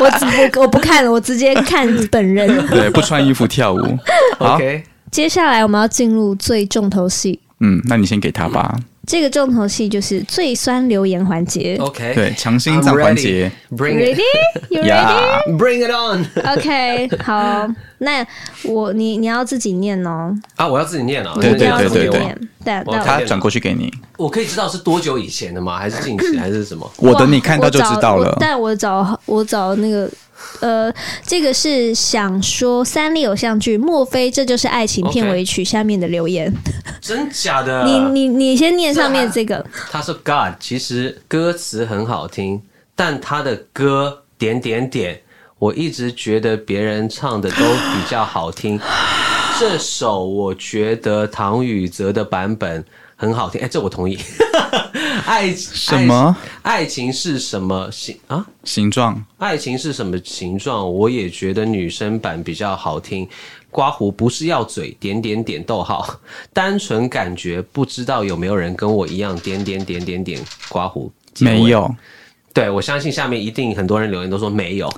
[0.00, 2.48] 我直不我不看了，我直接看本人。
[2.68, 3.98] 对不穿衣服跳舞。
[4.38, 8.76] 好，OK，接下来我们要进入最重头戏，嗯，那你先给他吧。
[9.08, 11.78] 这个重头戏就是最酸留言环节。
[11.80, 13.50] OK，对，强心脏环节。
[13.70, 14.20] ，Bring Ready?
[14.20, 14.86] it，Bring You ready?
[14.86, 17.66] 呀 it on？OK，好，
[17.96, 18.24] 那
[18.64, 20.68] 我你你要自己念哦，啊！
[20.68, 22.36] 我要自己念哦，对对你要自己对对。
[22.62, 25.78] 但他转过去给你，我可以知道是多久以前的吗？
[25.78, 26.90] 还是近期还是什么？
[26.98, 28.36] 我等你看到就知道了。
[28.38, 30.06] 但我找我找那个
[30.60, 30.92] 呃，
[31.24, 36.52] 这个是想说三立偶像剧，莫非这就是爱情片尾曲下面的留言？
[37.00, 37.84] 真假的？
[37.84, 42.60] 你你你先念上面这个，他说 God，其实歌词很好听，
[42.96, 45.20] 但他的歌点点点，
[45.58, 48.80] 我一直觉得别人唱的都比较好听。
[49.60, 52.84] 这首我觉得唐禹哲的版本
[53.16, 54.18] 很好听，哎，这我同意。
[55.28, 56.78] 爱什么爱？
[56.78, 58.46] 爱情是什么形啊？
[58.64, 59.22] 形状？
[59.36, 60.90] 爱情是什么形状？
[60.90, 63.28] 我也觉得女生版比较好听。
[63.70, 66.18] 刮胡不是要嘴点点点逗号，
[66.54, 71.12] 单纯感觉不知道有没有人跟我一样点点点点点刮胡？
[71.40, 71.64] 没。
[71.64, 71.94] 有。
[72.52, 74.88] 对，我相信下面一定很多人留言都说没有，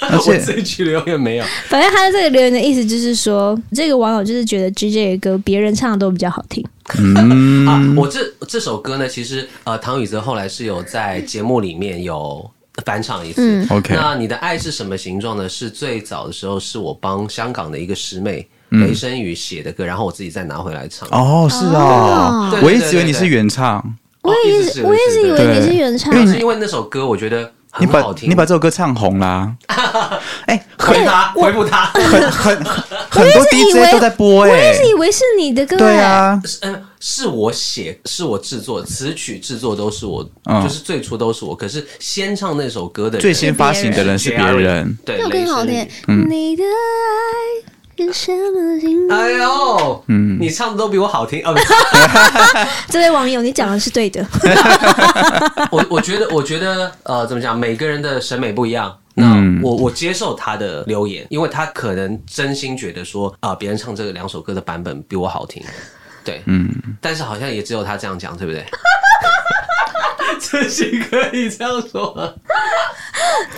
[0.00, 1.44] 而 我且这一句留言没有。
[1.68, 6.64] 反正他的这个留言的意思就是说，这个网友就是觉得 G J 的歌别人唱的都比较好听。
[6.98, 12.50] 嗯啊，我这这首歌呢，其实呃，唐禹哲后来是有在节目里面有
[12.84, 13.42] 翻唱一次。
[13.42, 15.48] 嗯 OK 那你的爱是什么形状呢？
[15.48, 21.08] 是最早的时候是我帮香港的一个师妹嗯雷声宇写的歌，然后我自己再拿回来唱。
[21.10, 23.94] 哦，是哦，我一直以为你是原唱。
[24.22, 29.54] 我也哦一直是是，我也是以为你是原唱但是因为那首歌我觉得你把很好听，你把这首歌唱红啦，
[30.46, 40.62] 哎，回他回复他，很很很多 DJ 都在播我哎也，是以为是你的歌、对哎，啊，是嗯，是我写，是我制作，词曲制作都是我，嗯。
[40.62, 41.54] 就是最初都是我。
[41.54, 45.88] 可是先唱那首歌的人最先发行的人是别人，对，那首歌很好听。
[46.28, 47.70] 你的爱
[48.06, 49.10] 个什么心？
[49.10, 51.52] 哎呦，嗯，你唱的都比我好听哦！
[51.52, 51.66] 不 是
[52.88, 54.24] 这位网友，你讲的是对的。
[55.70, 57.58] 我我觉得，我觉得，呃，怎么讲？
[57.58, 58.96] 每个人的审美不一样。
[59.14, 65.62] 那嗯我我接受他的留言，因为他可能真心觉得说啊，别人唱这个两首歌的版本比我好听，
[66.24, 68.64] 对，嗯，但是好像也只有他这样讲，对不对？
[70.40, 72.32] 真心可以这样说吗，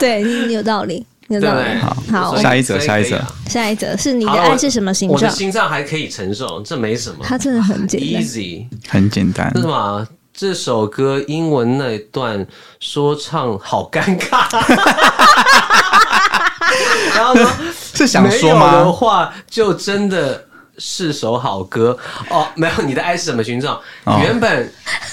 [0.01, 2.13] 对有道理，你有道理对。？
[2.13, 5.37] 好下一则下一则下一则是你的好爱是什么形状我的状？
[5.37, 8.23] 心脏还可以承受，这没什么它真的很简单。
[8.23, 8.67] ，easy。
[8.89, 9.61] 很简单那。
[9.61, 10.07] 什么啊？
[10.35, 12.45] 这首歌英文那一段
[12.81, 14.47] 说唱好尴尬，
[17.15, 17.47] 然后呢？
[17.95, 18.91] 是想说没有的吗？
[18.91, 20.43] 话，就真的
[20.79, 21.97] 是首好歌
[22.29, 22.47] 哦。
[22.55, 23.79] 没有，你的爱是什么形状？
[24.05, 24.73] 哦原本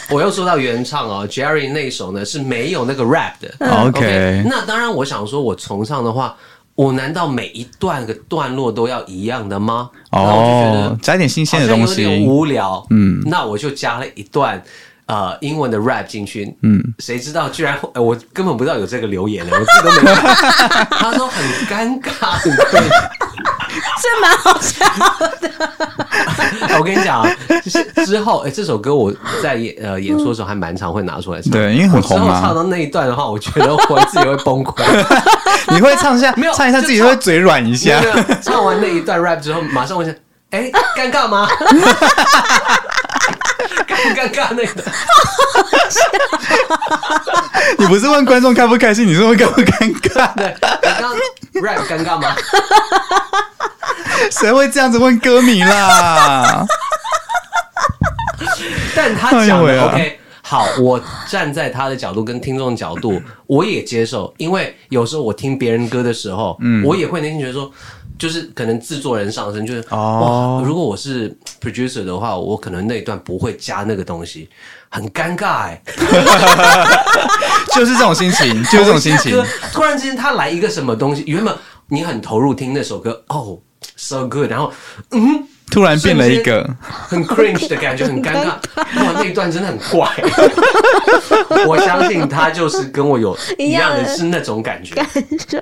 [0.10, 3.54] 我又说到原唱哦，Jerry 那首呢是没有那个 rap 的。
[3.60, 6.36] 嗯 OK 那当然，我想说，我重唱的话，
[6.76, 9.90] 我难道每一段个段落都要一样的吗？
[10.12, 12.26] 哦，加点新鲜的东西。
[12.26, 12.86] 无聊。
[12.90, 14.62] 嗯那我就加了一段。
[15.10, 20.86] 呃，英文的 rap 进去，嗯，谁知道居然、呃我根本不知道有这个留言呢，我自己都没看。
[20.92, 22.52] 他说很尴尬，很
[23.80, 24.86] 尴尬这蛮好笑
[25.42, 25.50] 的。
[26.78, 27.30] 我跟你讲啊，
[27.64, 31.52] 就是之后，哎、这首歌我在演呃演出的时候还蛮常会拿出来唱。
[31.52, 34.84] 对因为很红啊我之后唱到那一段的话，我觉得我自己会崩溃。
[35.72, 38.02] 你会唱一下没有，唱一下自己会嘴软一下
[38.42, 40.18] 唱完那一段 rap 之后，马上问一下，
[40.52, 41.48] 哎、尴尬吗？
[43.88, 44.84] 尴不尴尬那个？
[47.78, 50.34] 你不是问观众开不开心，你是问 尴不尴尬？
[50.36, 51.16] 对，我刚刚
[51.62, 52.36] rap 尴尬吗？
[54.32, 56.66] 谁会这样子问歌迷啦？
[58.96, 60.20] 但他讲的哎啊 OK。
[60.42, 61.00] 好，我
[61.30, 67.72] 站在他的角度跟听众的角度， 我也接受，因为有时候我听别人歌的时候，嗯，我也会内心觉得说，
[68.18, 74.50] 就是可能制作人上身，就是哦哇，如果我是 producer 的话，我可能那一段不会加那个东西，
[74.90, 75.80] 很尴尬哎、
[77.76, 79.40] 就是这种心情，就是这种心情。
[79.72, 81.56] 突然之间他来一个什么东西，原本
[81.90, 83.60] 你很投入听那首歌，哦
[83.96, 84.72] ，so good，然后
[85.12, 88.46] 嗯，突然变了一个，很 cringe 的感觉，很尴尬。
[88.76, 90.10] 哇，那一段真的很怪。
[91.68, 94.96] 我相信他就是跟我有一样的是那种感觉。
[94.96, 95.06] 感
[95.50, 95.60] 受。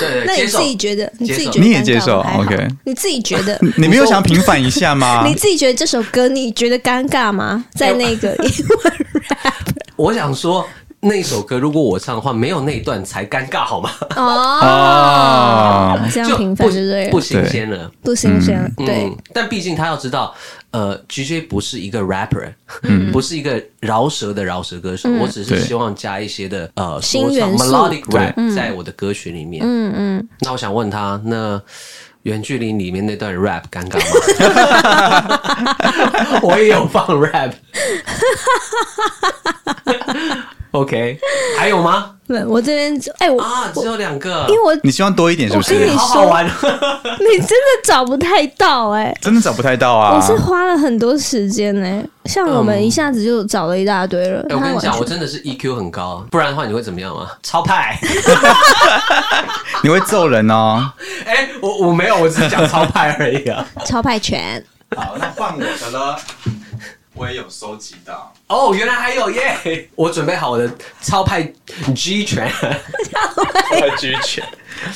[0.00, 0.70] 对对，接受那你自。
[0.70, 1.12] 己觉得？
[1.18, 1.60] 你自己觉得？
[1.60, 3.58] 你也接受 OK 你自己觉得？
[3.76, 5.34] 你没有想平反一下吗 你？
[5.34, 7.62] 自己觉得这首歌你觉得尴尬吗？
[7.74, 8.92] 在那个 英文
[9.28, 9.52] rap
[9.96, 10.66] 我想说，
[11.04, 13.90] 那首歌如果我唱的话，没有那一段才尴尬，好吗？
[14.14, 17.90] 哦哦，这样平就不反就对不，新鲜了。
[18.02, 18.70] 不新鲜了。
[18.76, 20.32] 对嗯，，但毕竟他要知道，
[20.70, 22.52] 呃，GJ 不是一个 rapper，
[23.10, 29.64] 不是一个饶舌的饶舌歌手，我只是希望加一些的呃新说唱元素 melodic rap 在我的歌曲里面。
[29.66, 31.60] 嗯嗯，那我想问他，那
[32.22, 35.40] 远距离里面那段 rap 尴尬吗？
[36.42, 37.50] 我也有放 rap。
[40.72, 41.18] OK，
[41.58, 42.10] 还有吗？
[42.26, 45.96] 对，我这边哎我啊，只有两个，因为我你希望多一点是不是我跟你？
[45.96, 46.46] 好好玩。
[47.20, 49.14] 你真的找不太到哎。
[49.20, 50.16] 真的找不太到啊！
[50.16, 54.40] 我是花了很多时间呢、像我们一下子就找了一大堆了。
[54.48, 57.28] 哎、我跟你讲，我真的是 EQ 很高，不然的话你会怎么样吗？
[57.42, 57.98] 超派！
[59.82, 60.90] 你会揍人哦。
[61.26, 63.66] 哎、我我没有，我只是讲超派而已啊。
[63.84, 64.64] 超派拳，
[64.96, 66.16] 好，那换我的了。
[67.14, 68.32] 我也有收集到。
[68.48, 69.88] 哦，原来还有耶！
[69.94, 71.42] 我准备好我的超派
[71.94, 72.50] G 拳
[73.98, 74.44] 举拳。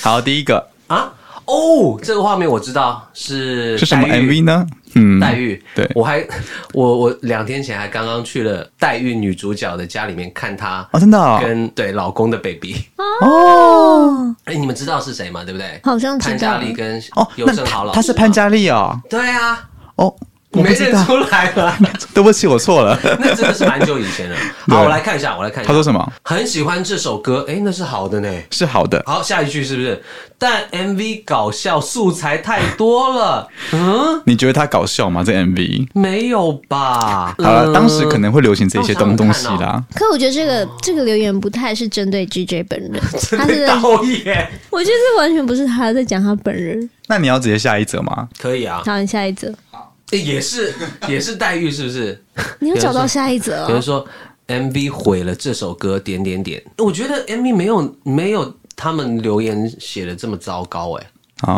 [0.01, 1.13] 好，第一个啊！
[1.45, 4.67] 哦，这个画面我知道是是什么黛玉 MV 呢？
[4.99, 6.27] 嗯，黛玉，对我还
[6.73, 11.39] 我我两天前还刚刚去了黛玉女主角的家里面看她哦，真的哦。
[11.41, 12.75] 跟对老公的 baby。
[13.21, 15.45] 哦哎、你们知道是谁吗？
[15.45, 15.79] 对不对？
[15.85, 18.99] 好像知道潘嘉丽跟哦，尤那正豪老师他是潘嘉丽哦。
[19.11, 20.13] 对啊，哦，
[20.57, 21.77] 我你没认出来了？
[22.15, 22.99] 对不起，我错了。
[23.21, 24.37] 那真的是蛮久以前了。
[24.69, 25.69] 好，我来看一下，我来看一下。
[25.69, 26.13] 他说什么？
[26.23, 28.29] 很喜欢这首歌，哎、那是好的呢。
[28.51, 29.03] 是好的。
[29.07, 30.03] 好，下一句是不是？
[30.39, 35.23] 但 MV 搞笑素材太多了， 嗯，你觉得他搞笑吗？
[35.25, 35.89] 这 MV？
[35.95, 37.35] 没有吧？
[37.39, 39.83] 好了，嗯当时可能会流行这些东东西啦。
[39.95, 42.93] 可我觉得这个这个留言不太是针对 GJ 本人，
[43.39, 46.89] 他是在，导演我觉得这完全不是他在讲他本人。
[47.09, 48.29] 那你要直接下一则吗？
[48.39, 49.55] 可以啊，好，你下一则，诶
[50.11, 50.75] 也是
[51.09, 52.23] 也是黛玉，是不是？
[52.61, 53.67] 你有找到下一则哦？
[53.67, 54.07] 比如说
[54.47, 56.63] MV 毁了这首歌，点点点。
[56.79, 61.07] 我觉得 MV 没有没有他们留言写的这么糟糕、诶哦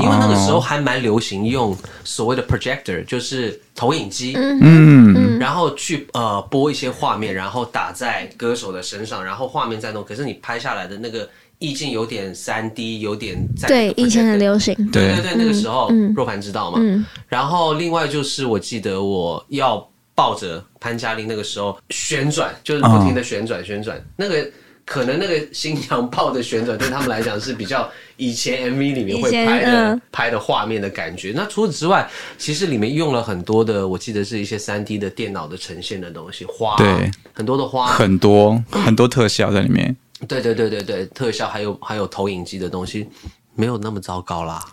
[0.02, 11.28] 因为那个时候还蛮流行用所谓的 projector，就是投影机，嗯，然后去呃播一些画面，然后打在歌手的身上，然后画面在动，可是你拍下来的那个
[11.60, 14.74] 意境有点三 D，有点在对那，个以前很流行。
[14.90, 16.12] 对对对，那个时候嗯。
[16.16, 16.78] 若凡知道嘛。
[16.80, 17.06] 嗯。
[17.28, 24.50] 然后另外就是我记得我要抱着潘嘉玲那个时候旋转，就是不停的旋转旋转，那个。
[24.88, 31.32] 可能那个新娘抱的旋转对他们来讲是比较以前 MV 里面会拍的、嗯拍的画面的感觉。
[31.36, 32.08] 那除此之外，
[32.38, 39.94] 其实里面用了很多的，我记得是一些三 D 的电脑的呈现的东西，花对很多的花，很多很多特效在里面。
[40.26, 43.06] 对对对对对，特效还有还有投影机的东西，
[43.54, 44.64] 没有那么糟糕啦。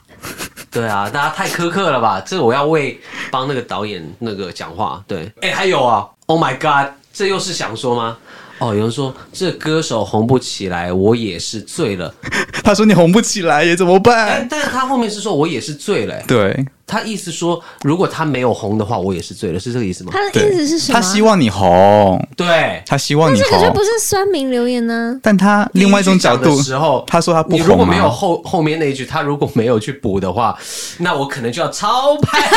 [0.71, 2.19] 对啊，大家太苛刻了吧？
[2.21, 2.99] 这我要为
[3.29, 5.03] 帮那个导演那个讲话。
[5.07, 8.17] 对，哎，还有啊，Oh my God，这又是想说吗？
[8.59, 12.13] 哦，有人说这歌手红不起来，我也是醉了。
[12.63, 20.11] 他说你红不起来也，怎么哎办？，但是他后面是说我也是醉了、哎对他意思说如果他没有红的话，我也是醉了，是这个意思吗？
[20.13, 20.99] 他的意思是什么？
[20.99, 25.19] 他希望你红，对，他希望你红这个就不，是酸民留言呢。
[25.23, 30.55] 但他另外一种角度的，时候，他说他不你如果没有后后面那一句，他如果没有去补的话，
[30.99, 32.39] 那我可能就要超拍。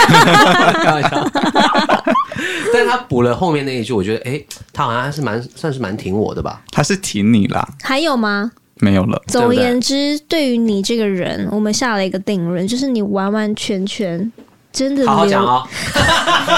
[2.72, 4.40] 但是他补了后面那一句，我觉得，哎、
[4.72, 6.62] 他好像还是蛮算是蛮挺我的吧。
[6.70, 8.50] 他是挺你啦，还有吗？
[8.80, 9.20] 没有了。
[9.26, 14.32] 总而言之，对于你这个人，我们下了一个定论，就是你完完全全
[14.72, 15.66] 真的好好留讲哦，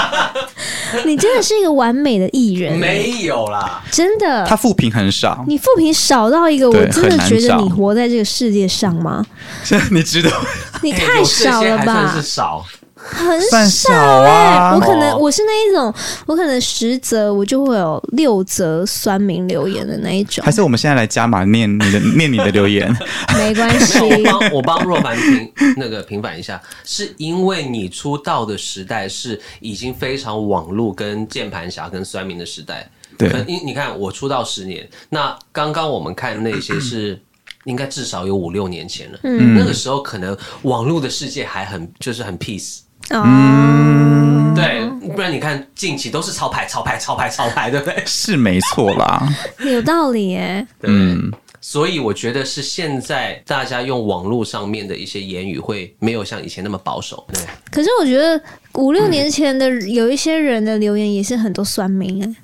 [1.03, 4.45] 你真的是一个完美的艺人，没有啦，真的。
[4.45, 9.25] 他负评很少，你负评少到一个，我真的觉得你活在这个世界上吗？
[9.89, 12.63] 你知道哎你太少了吧是，少。
[13.03, 15.93] 很算少少哎、啊我可能哦我是那一种，
[16.25, 22.95] 我可能十则我就会有六则酸民留言的那一种还，是我们现在来加码念你的念你的留言？
[23.35, 32.89] 没关系我帮我帮若凡平那个平反一下，是因为你出道的时代是已经非常网络跟键盘侠跟酸民的时代。
[33.17, 37.21] 对可能你你看我出道十年，那刚刚我们看那些是。
[37.65, 42.79] 应该至少有五六年前了，嗯那个时候可能网络的世界还很就是很 peace，
[43.11, 48.01] 哦，对，不然你看近期都是超牌、超牌、超牌、超牌，对不对？
[48.05, 49.21] 是没错啦，
[49.63, 50.65] 有道理耶。
[50.83, 57.41] 嗯，所以我觉得是现在大家用网络上面的一些言语会没有像以前那么保守，对。
[57.71, 58.41] 可是我觉得
[58.75, 62.35] 五六年前的有一些人的留言也是很多酸民哎，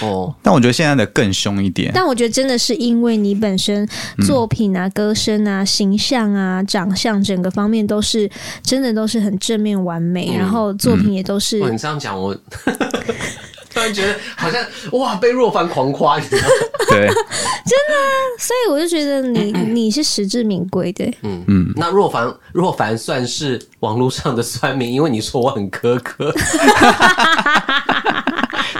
[0.00, 1.90] 哦，但我觉得现在的更凶一点。
[1.94, 3.88] 但我觉得真的是因为你本身
[4.26, 8.30] 作品啊、歌声啊、形象啊、长相整个方面都是
[8.62, 12.36] 真的都是很正面完美，然后作品也都是哇，你这样讲我。
[13.70, 16.54] 突然觉得好像哇，被若凡狂夸，你知道吗？
[16.88, 17.06] 对，
[18.38, 21.04] 所以我就觉得你 你是实至名归的。
[21.22, 21.72] 嗯嗯。
[21.76, 26.34] 那若凡若凡算是网络上的酸民，因为你说我很苛刻，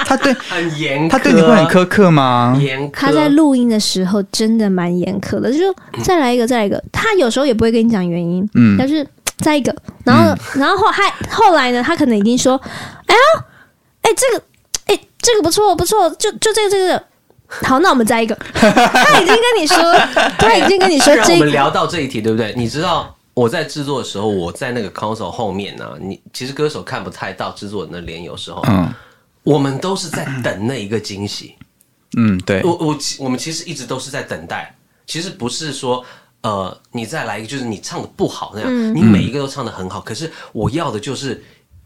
[0.09, 2.57] 他对 很严苛，他对你会很苛刻吗？
[2.59, 2.95] 严苛。
[2.95, 6.83] 他在录音的时候真的蛮严苛的，就说再来一个，再来一个。
[6.91, 9.07] 他有时候也不会跟你讲原因，嗯但是
[9.39, 12.59] 再一个，然后、然后后还后来呢，他可能已经说，
[13.07, 13.45] 哎呀，
[14.03, 14.45] 哎这个，
[14.87, 17.03] 哎这个不错不错，就就这个这个。
[17.63, 18.35] 好，那我们再一个。
[18.53, 19.77] 他已经跟你说，
[20.39, 22.53] 他已经跟你说我这个，们聊到这一题，对不对？
[22.57, 28.87] 你知道我在制作的时候，我在那个 console 后面呢、你其实歌手看不太到制作人的脸，有时候、嗯
[29.43, 31.55] 我们都是在等那一个惊喜。
[32.16, 34.74] 嗯，对，我我我们其实一直都是在等待，
[35.07, 36.05] 其实不是说
[36.43, 41.43] 呃你再来一个就是你唱的不好那样，嗯你每一个都唱的很好，可是我要的就是。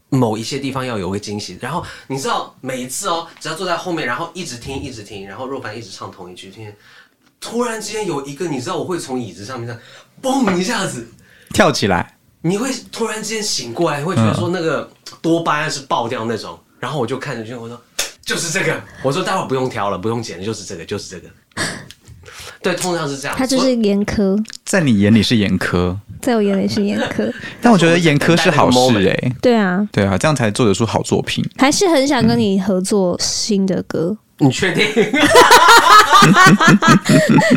[0.09, 6.71] 某一些地方要有个惊喜，然后你知道每一次哦，只要坐在后面，然后一直听一直听，然后若凡一直唱同一句，听，
[7.39, 9.81] 突然之间有一个，你知道我会从椅子上面这样
[10.21, 11.07] 嘣一下子，
[11.51, 14.87] 跳起来，你会突然之间醒过来，会觉得说那个
[15.19, 17.81] 多巴胺是爆掉那种，然后我就看着就我说
[18.25, 21.29] 就是这个，我说待会儿不用挑了，不用剪了，就是这个，就是这个。
[22.61, 23.37] 对，通常是这样。
[23.37, 27.33] 他就是严苛，在你眼里是严苛，在我眼里是严苛。
[27.61, 31.41] 但我觉得严苛是好事哎、 对啊，对啊，这样才做得出好作品。
[31.57, 34.17] 还是很想跟你合作新的歌。
[34.43, 34.85] 你确定？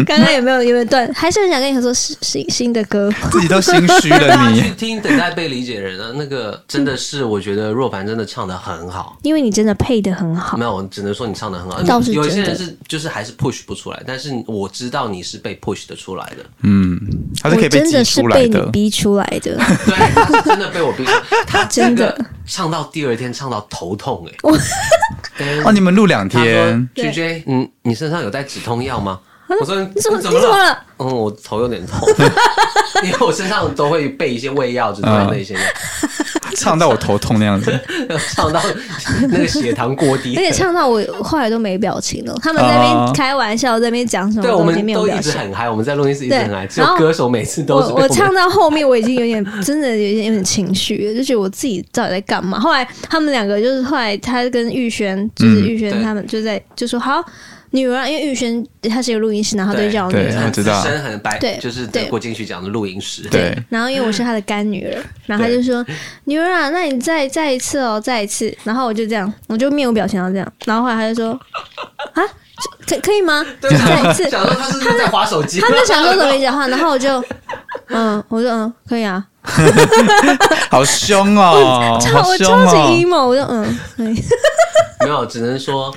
[0.05, 1.09] 刚刚有没有有没有断？
[1.15, 3.13] 还是很想跟你合作新新新的歌。
[3.31, 4.71] 自己都心虚了大家去你。
[4.77, 9.17] 听《等待被理解的人》啊，那个真的是我觉得若凡真的唱的很好。
[9.23, 11.81] 因为你真的配的很好没，有，我只能说你唱的很好。
[11.83, 16.45] 倒是有些人是就是还是 push 不出来，但是我知道你是被 push 的出来的。
[16.63, 16.99] 嗯，
[17.41, 18.23] 他是可以被真的是。
[18.27, 19.57] 被你逼出来的。
[19.57, 21.23] 对，他是真的被我逼出来。
[21.47, 24.61] 他 真的唱到第二天唱到头痛哎、 我跟
[25.65, 29.21] 哦，你们录两天，：“J J，嗯，你身上有带止痛药吗？”
[29.61, 30.41] 我说你怎么怎么了？
[30.41, 30.79] 你怎么了？
[30.99, 32.09] 嗯，我头有点痛，
[33.05, 35.55] 因为我身上都会备一些胃药之类的那些，
[36.57, 37.71] 唱到我头痛那样子。
[38.35, 38.61] 唱到
[39.29, 40.43] 那个血糖过低而。
[40.43, 42.35] 且唱到我后来都没表情了。
[42.43, 45.07] 他们在那哦边开玩笑，在那边讲什么对，我们都。
[45.07, 52.59] 一直很嗨，我们在录音室一直很嗨，只有对然后歌手每次都是我我唱到后面，我已经有点真的有点有点情绪了，就觉得我自己到底在干嘛。
[52.59, 57.23] 后来他们两个就是后来他跟玉轩，就是玉轩他们就在就说好
[57.77, 60.23] 女儿啊，因为玉轩他是一个录音师，然后他就对叫我女儿。
[60.33, 63.23] 对我知道很资深很白，对就是对得过金曲奖的录音师。
[63.29, 64.97] 对， 然后因为我是他的干女儿，
[65.27, 65.85] 然后他就说
[66.25, 70.53] ：“女儿啊，那你再再一次哦，再一次。”然后我就这样，我就面无表情到这样。
[70.65, 71.39] 然后后来他就说
[72.15, 72.23] ：“啊，
[72.89, 73.45] 可可以吗？
[73.61, 75.61] 对，再一次。”想说他是不是在划手机？
[75.61, 77.23] 他就想说怎么没讲话，然后我就
[77.91, 79.25] 嗯，我说嗯，可以啊。
[80.71, 82.91] 好凶哦，超好凶我超级哦。
[82.91, 84.21] emo，我就嗯，可以。
[85.05, 85.95] 没有，只能说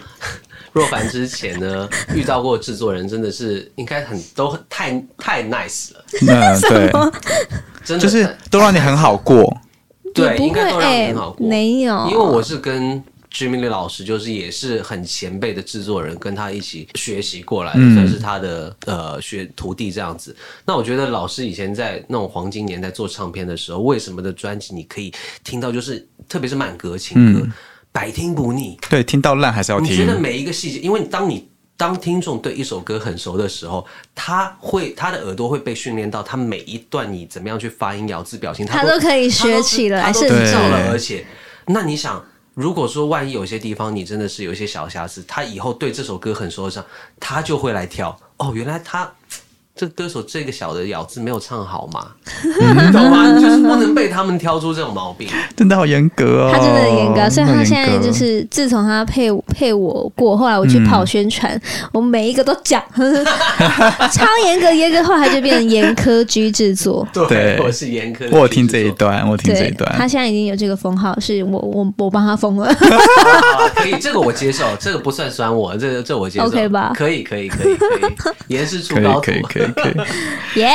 [0.72, 6.92] 若凡之前呢 遇到过制作人，真的是应该很都很太太 nice 了， 嗯， 对，
[7.84, 9.56] 真的就是都让你很好过。
[10.14, 11.48] 对，应该都让你哎很好，过。
[11.48, 13.02] 没有，因为我是跟
[13.32, 20.36] Jimmy Lee 老师，就是也是很前辈的制作人，跟他一起学习过来的，嗯算是他的呃学徒弟这样子。
[20.66, 25.14] 那我觉得老师以前在那种黄金年代做唱片的时候，为什么的专辑你可以
[25.44, 27.48] 听到，就是特别是慢歌情歌，
[28.00, 28.80] 百听不腻。
[28.90, 30.18] 对，听到烂还是要听你觉得。
[30.18, 33.86] 每一个细节，因为当你当听众对一首歌很熟的时候，
[34.16, 40.90] 他会他的耳朵会被训练到，他每一段你怎么样去发音、咬字、表情，他都可以学起来他都甚至知道了。
[40.92, 41.26] 而且，
[41.66, 42.24] 那你想，
[42.54, 46.86] 如果说万一有些地方你真的是有一些小瑕疵，他以后对这首歌很熟的时候，
[47.20, 48.18] 他就会来挑。
[48.38, 49.12] 哦，原来他。
[49.80, 52.08] 这歌手这个小的咬字没有唱好嘛？
[52.44, 53.32] 你懂吗？
[53.32, 55.30] 你就是不能被他们挑出这种毛病。
[55.56, 61.58] 真的好严格哦，他真的很严格，所以他现在就是自从他配配我过，后来我去跑宣传，
[61.94, 62.84] 我每一个都讲，
[64.12, 67.08] 超严格，严格后来他就变成严苛居制作。
[67.14, 68.38] 对我是严苛的。
[68.38, 70.06] 我听这一，段，我听这一段，他。
[70.10, 72.66] 现在已经有这个封号，是我我我帮他封了。
[72.68, 72.76] 啊
[73.78, 79.42] 可以，这个我接受，这个不算酸我，这个这我接受 OK 吧可以，可以，可以，可以，严师出可以高徒可以。
[79.44, 79.94] 可以可以，
[80.60, 80.70] 耶，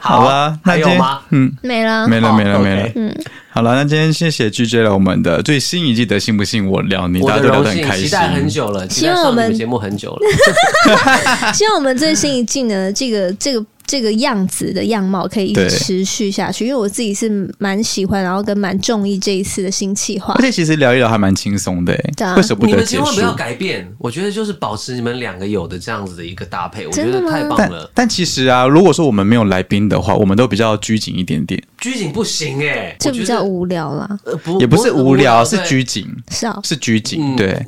[0.00, 1.20] 好啦，那今天还有吗？
[1.30, 2.90] 嗯，没了，没了没了哦没了。
[2.94, 3.14] 嗯，
[3.50, 8.06] 好了，那今天谢谢 GJ 了我们的最新一季的信不信我聊你，大家都很开心。
[8.06, 10.20] 期待很久了，期待希望我们节目很久了。
[11.52, 20.42] 希望我们最新一季呢，这个这个这个样子的样貌可以一直持续下去，因为我自己是蛮喜欢，然后跟蛮中意这一次的新企划而。
[20.42, 23.20] 且其实聊一聊还蛮轻松的对啊欸，为什么不得结束们千万不？
[23.20, 27.90] 要改变，我觉得就是保持你们两个有的这样子的一个搭配，我觉得太棒了。
[27.94, 37.64] 但其实啊，如果说我们没有来宾的话，我们都比较拘谨一点点，拘谨不行哎，这比较无聊啦，呃不也不是无聊，是拘谨，是啊，是拘谨，嗯对。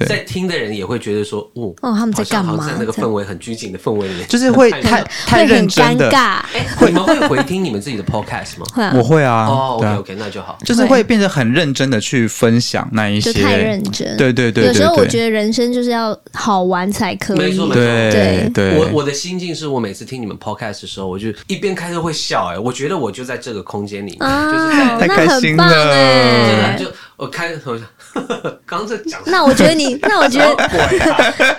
[0.00, 0.08] 对。
[0.08, 2.56] 在听的人也会觉得说，哦，哦他们在干嘛？
[2.66, 6.18] 在那个氛围很拘谨的氛围里面，就是会太太太会很认真的，尴尬。
[6.54, 8.66] 哎，你们会回听你们自己的 podcast 吗？
[8.74, 8.92] 会啊。
[8.96, 10.58] 我会啊，哦，OK OK，那就好。
[10.64, 14.16] 就是会变得很认真的去分享那一些，太认真。
[14.16, 17.38] 对对对对有时候我觉得人生就是要好玩才可以。
[17.38, 17.66] 没错。
[17.66, 17.82] 没错。
[17.82, 18.50] 对对。
[18.52, 27.76] 对，我我的心境是我每次听你们 podcast 的时时候，我就一边开车会笑、哎，我觉得我就在这个空间里面，就是太那开心很棒了哎真的就我开头，
[28.66, 30.54] 刚刚在讲那我觉得你，那我觉得！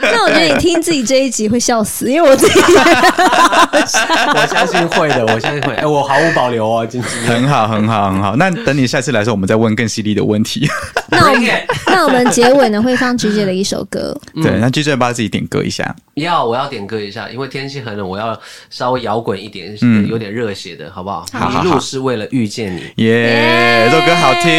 [0.01, 5.73] 那我觉得你听自己这一集会笑死，因为我自己我相信会的，我相信会。
[5.75, 7.11] 哎、我毫无保留哦，今天。
[7.25, 8.35] 很好，很好，很好。
[8.35, 10.67] 那等你下次来的时候，我们再问更犀利的问题。
[11.09, 11.51] 那我们
[11.87, 15.93] 那我们结尾呢会放菊姐的一首歌，对，那 G J 帮自己点歌一下。
[16.15, 21.25] 要，我要点歌一下，因为天气很冷，我要稍微摇滚一点，嗯有点热血的，好不好？
[21.33, 23.03] 好好一路是为了遇见你。
[23.03, 24.51] 耶，这首歌好听，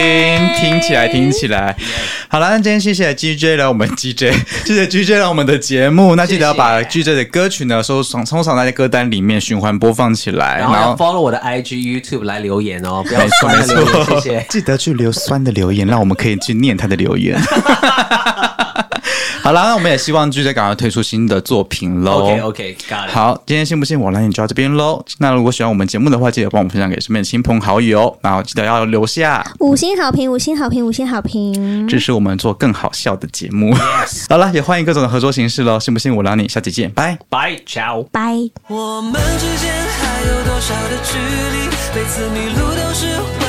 [0.61, 1.75] 听起来，听起来。
[2.29, 4.33] 好了，那今天谢谢 G J 来我们 G J，
[4.67, 6.17] 谢谢 G J 让我们的节目。
[6.17, 14.47] 那记得要把谢谢 G J 的歌曲呢收藏收藏在歌单里面循环播放起来，然后要 follow 我的 IG、YouTube 来留言哦，不要没错没酸的留言，错， 谢谢。
[14.51, 17.41] 记得去留酸的留言，让我们可以去念他的留言。
[19.43, 22.23] 好了，那我们也希望 G J 赶快推出新的作品喽。
[22.23, 23.11] OK OK，got、it。
[23.11, 25.05] 好，今天信不信我来你就到这边喽。
[25.19, 31.89] 那如果喜欢我们节目的话，记得帮我们分享给身边的亲朋好友，然后记得要留下五星好评，五星好评，五星好评。
[31.89, 33.75] 支持我们做更好笑的节目。
[34.29, 35.79] 好了，也欢迎各种的合作形式喽。
[35.81, 37.19] 信不信我拉你，下期见，拜。
[37.29, 38.05] Bye ciao。
[38.13, 38.37] 拜。
[38.69, 41.73] 我们之间还有多少的距离？
[41.95, 43.42] 每次迷路都是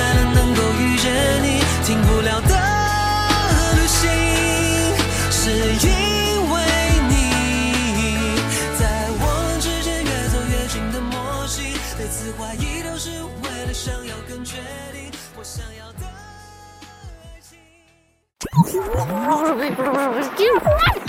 [20.38, 21.03] Do you want?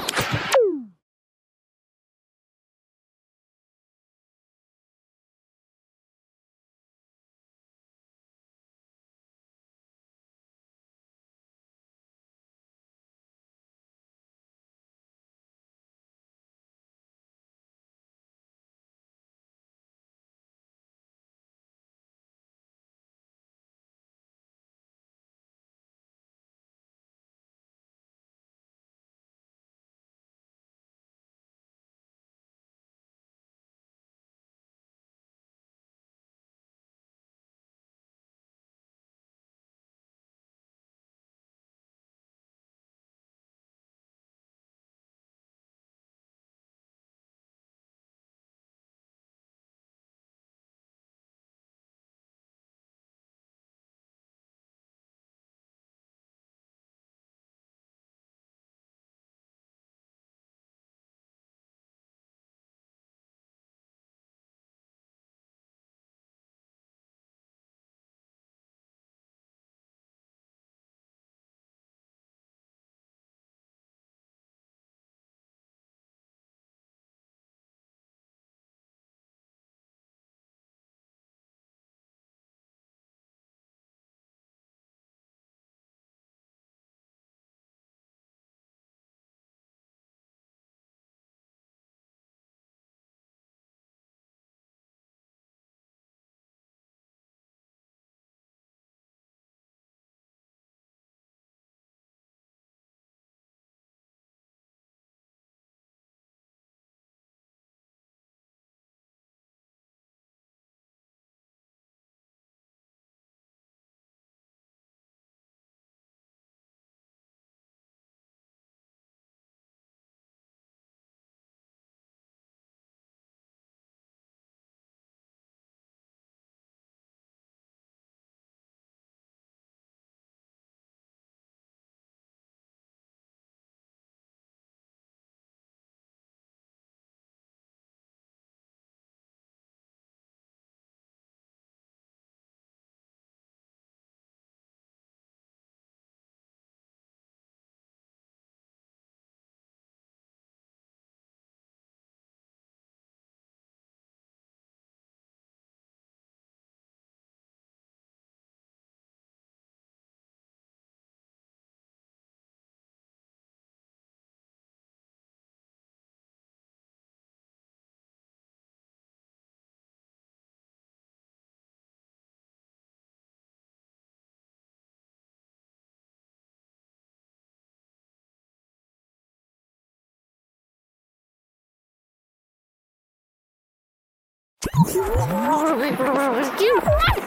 [186.45, 187.24] Excuse me.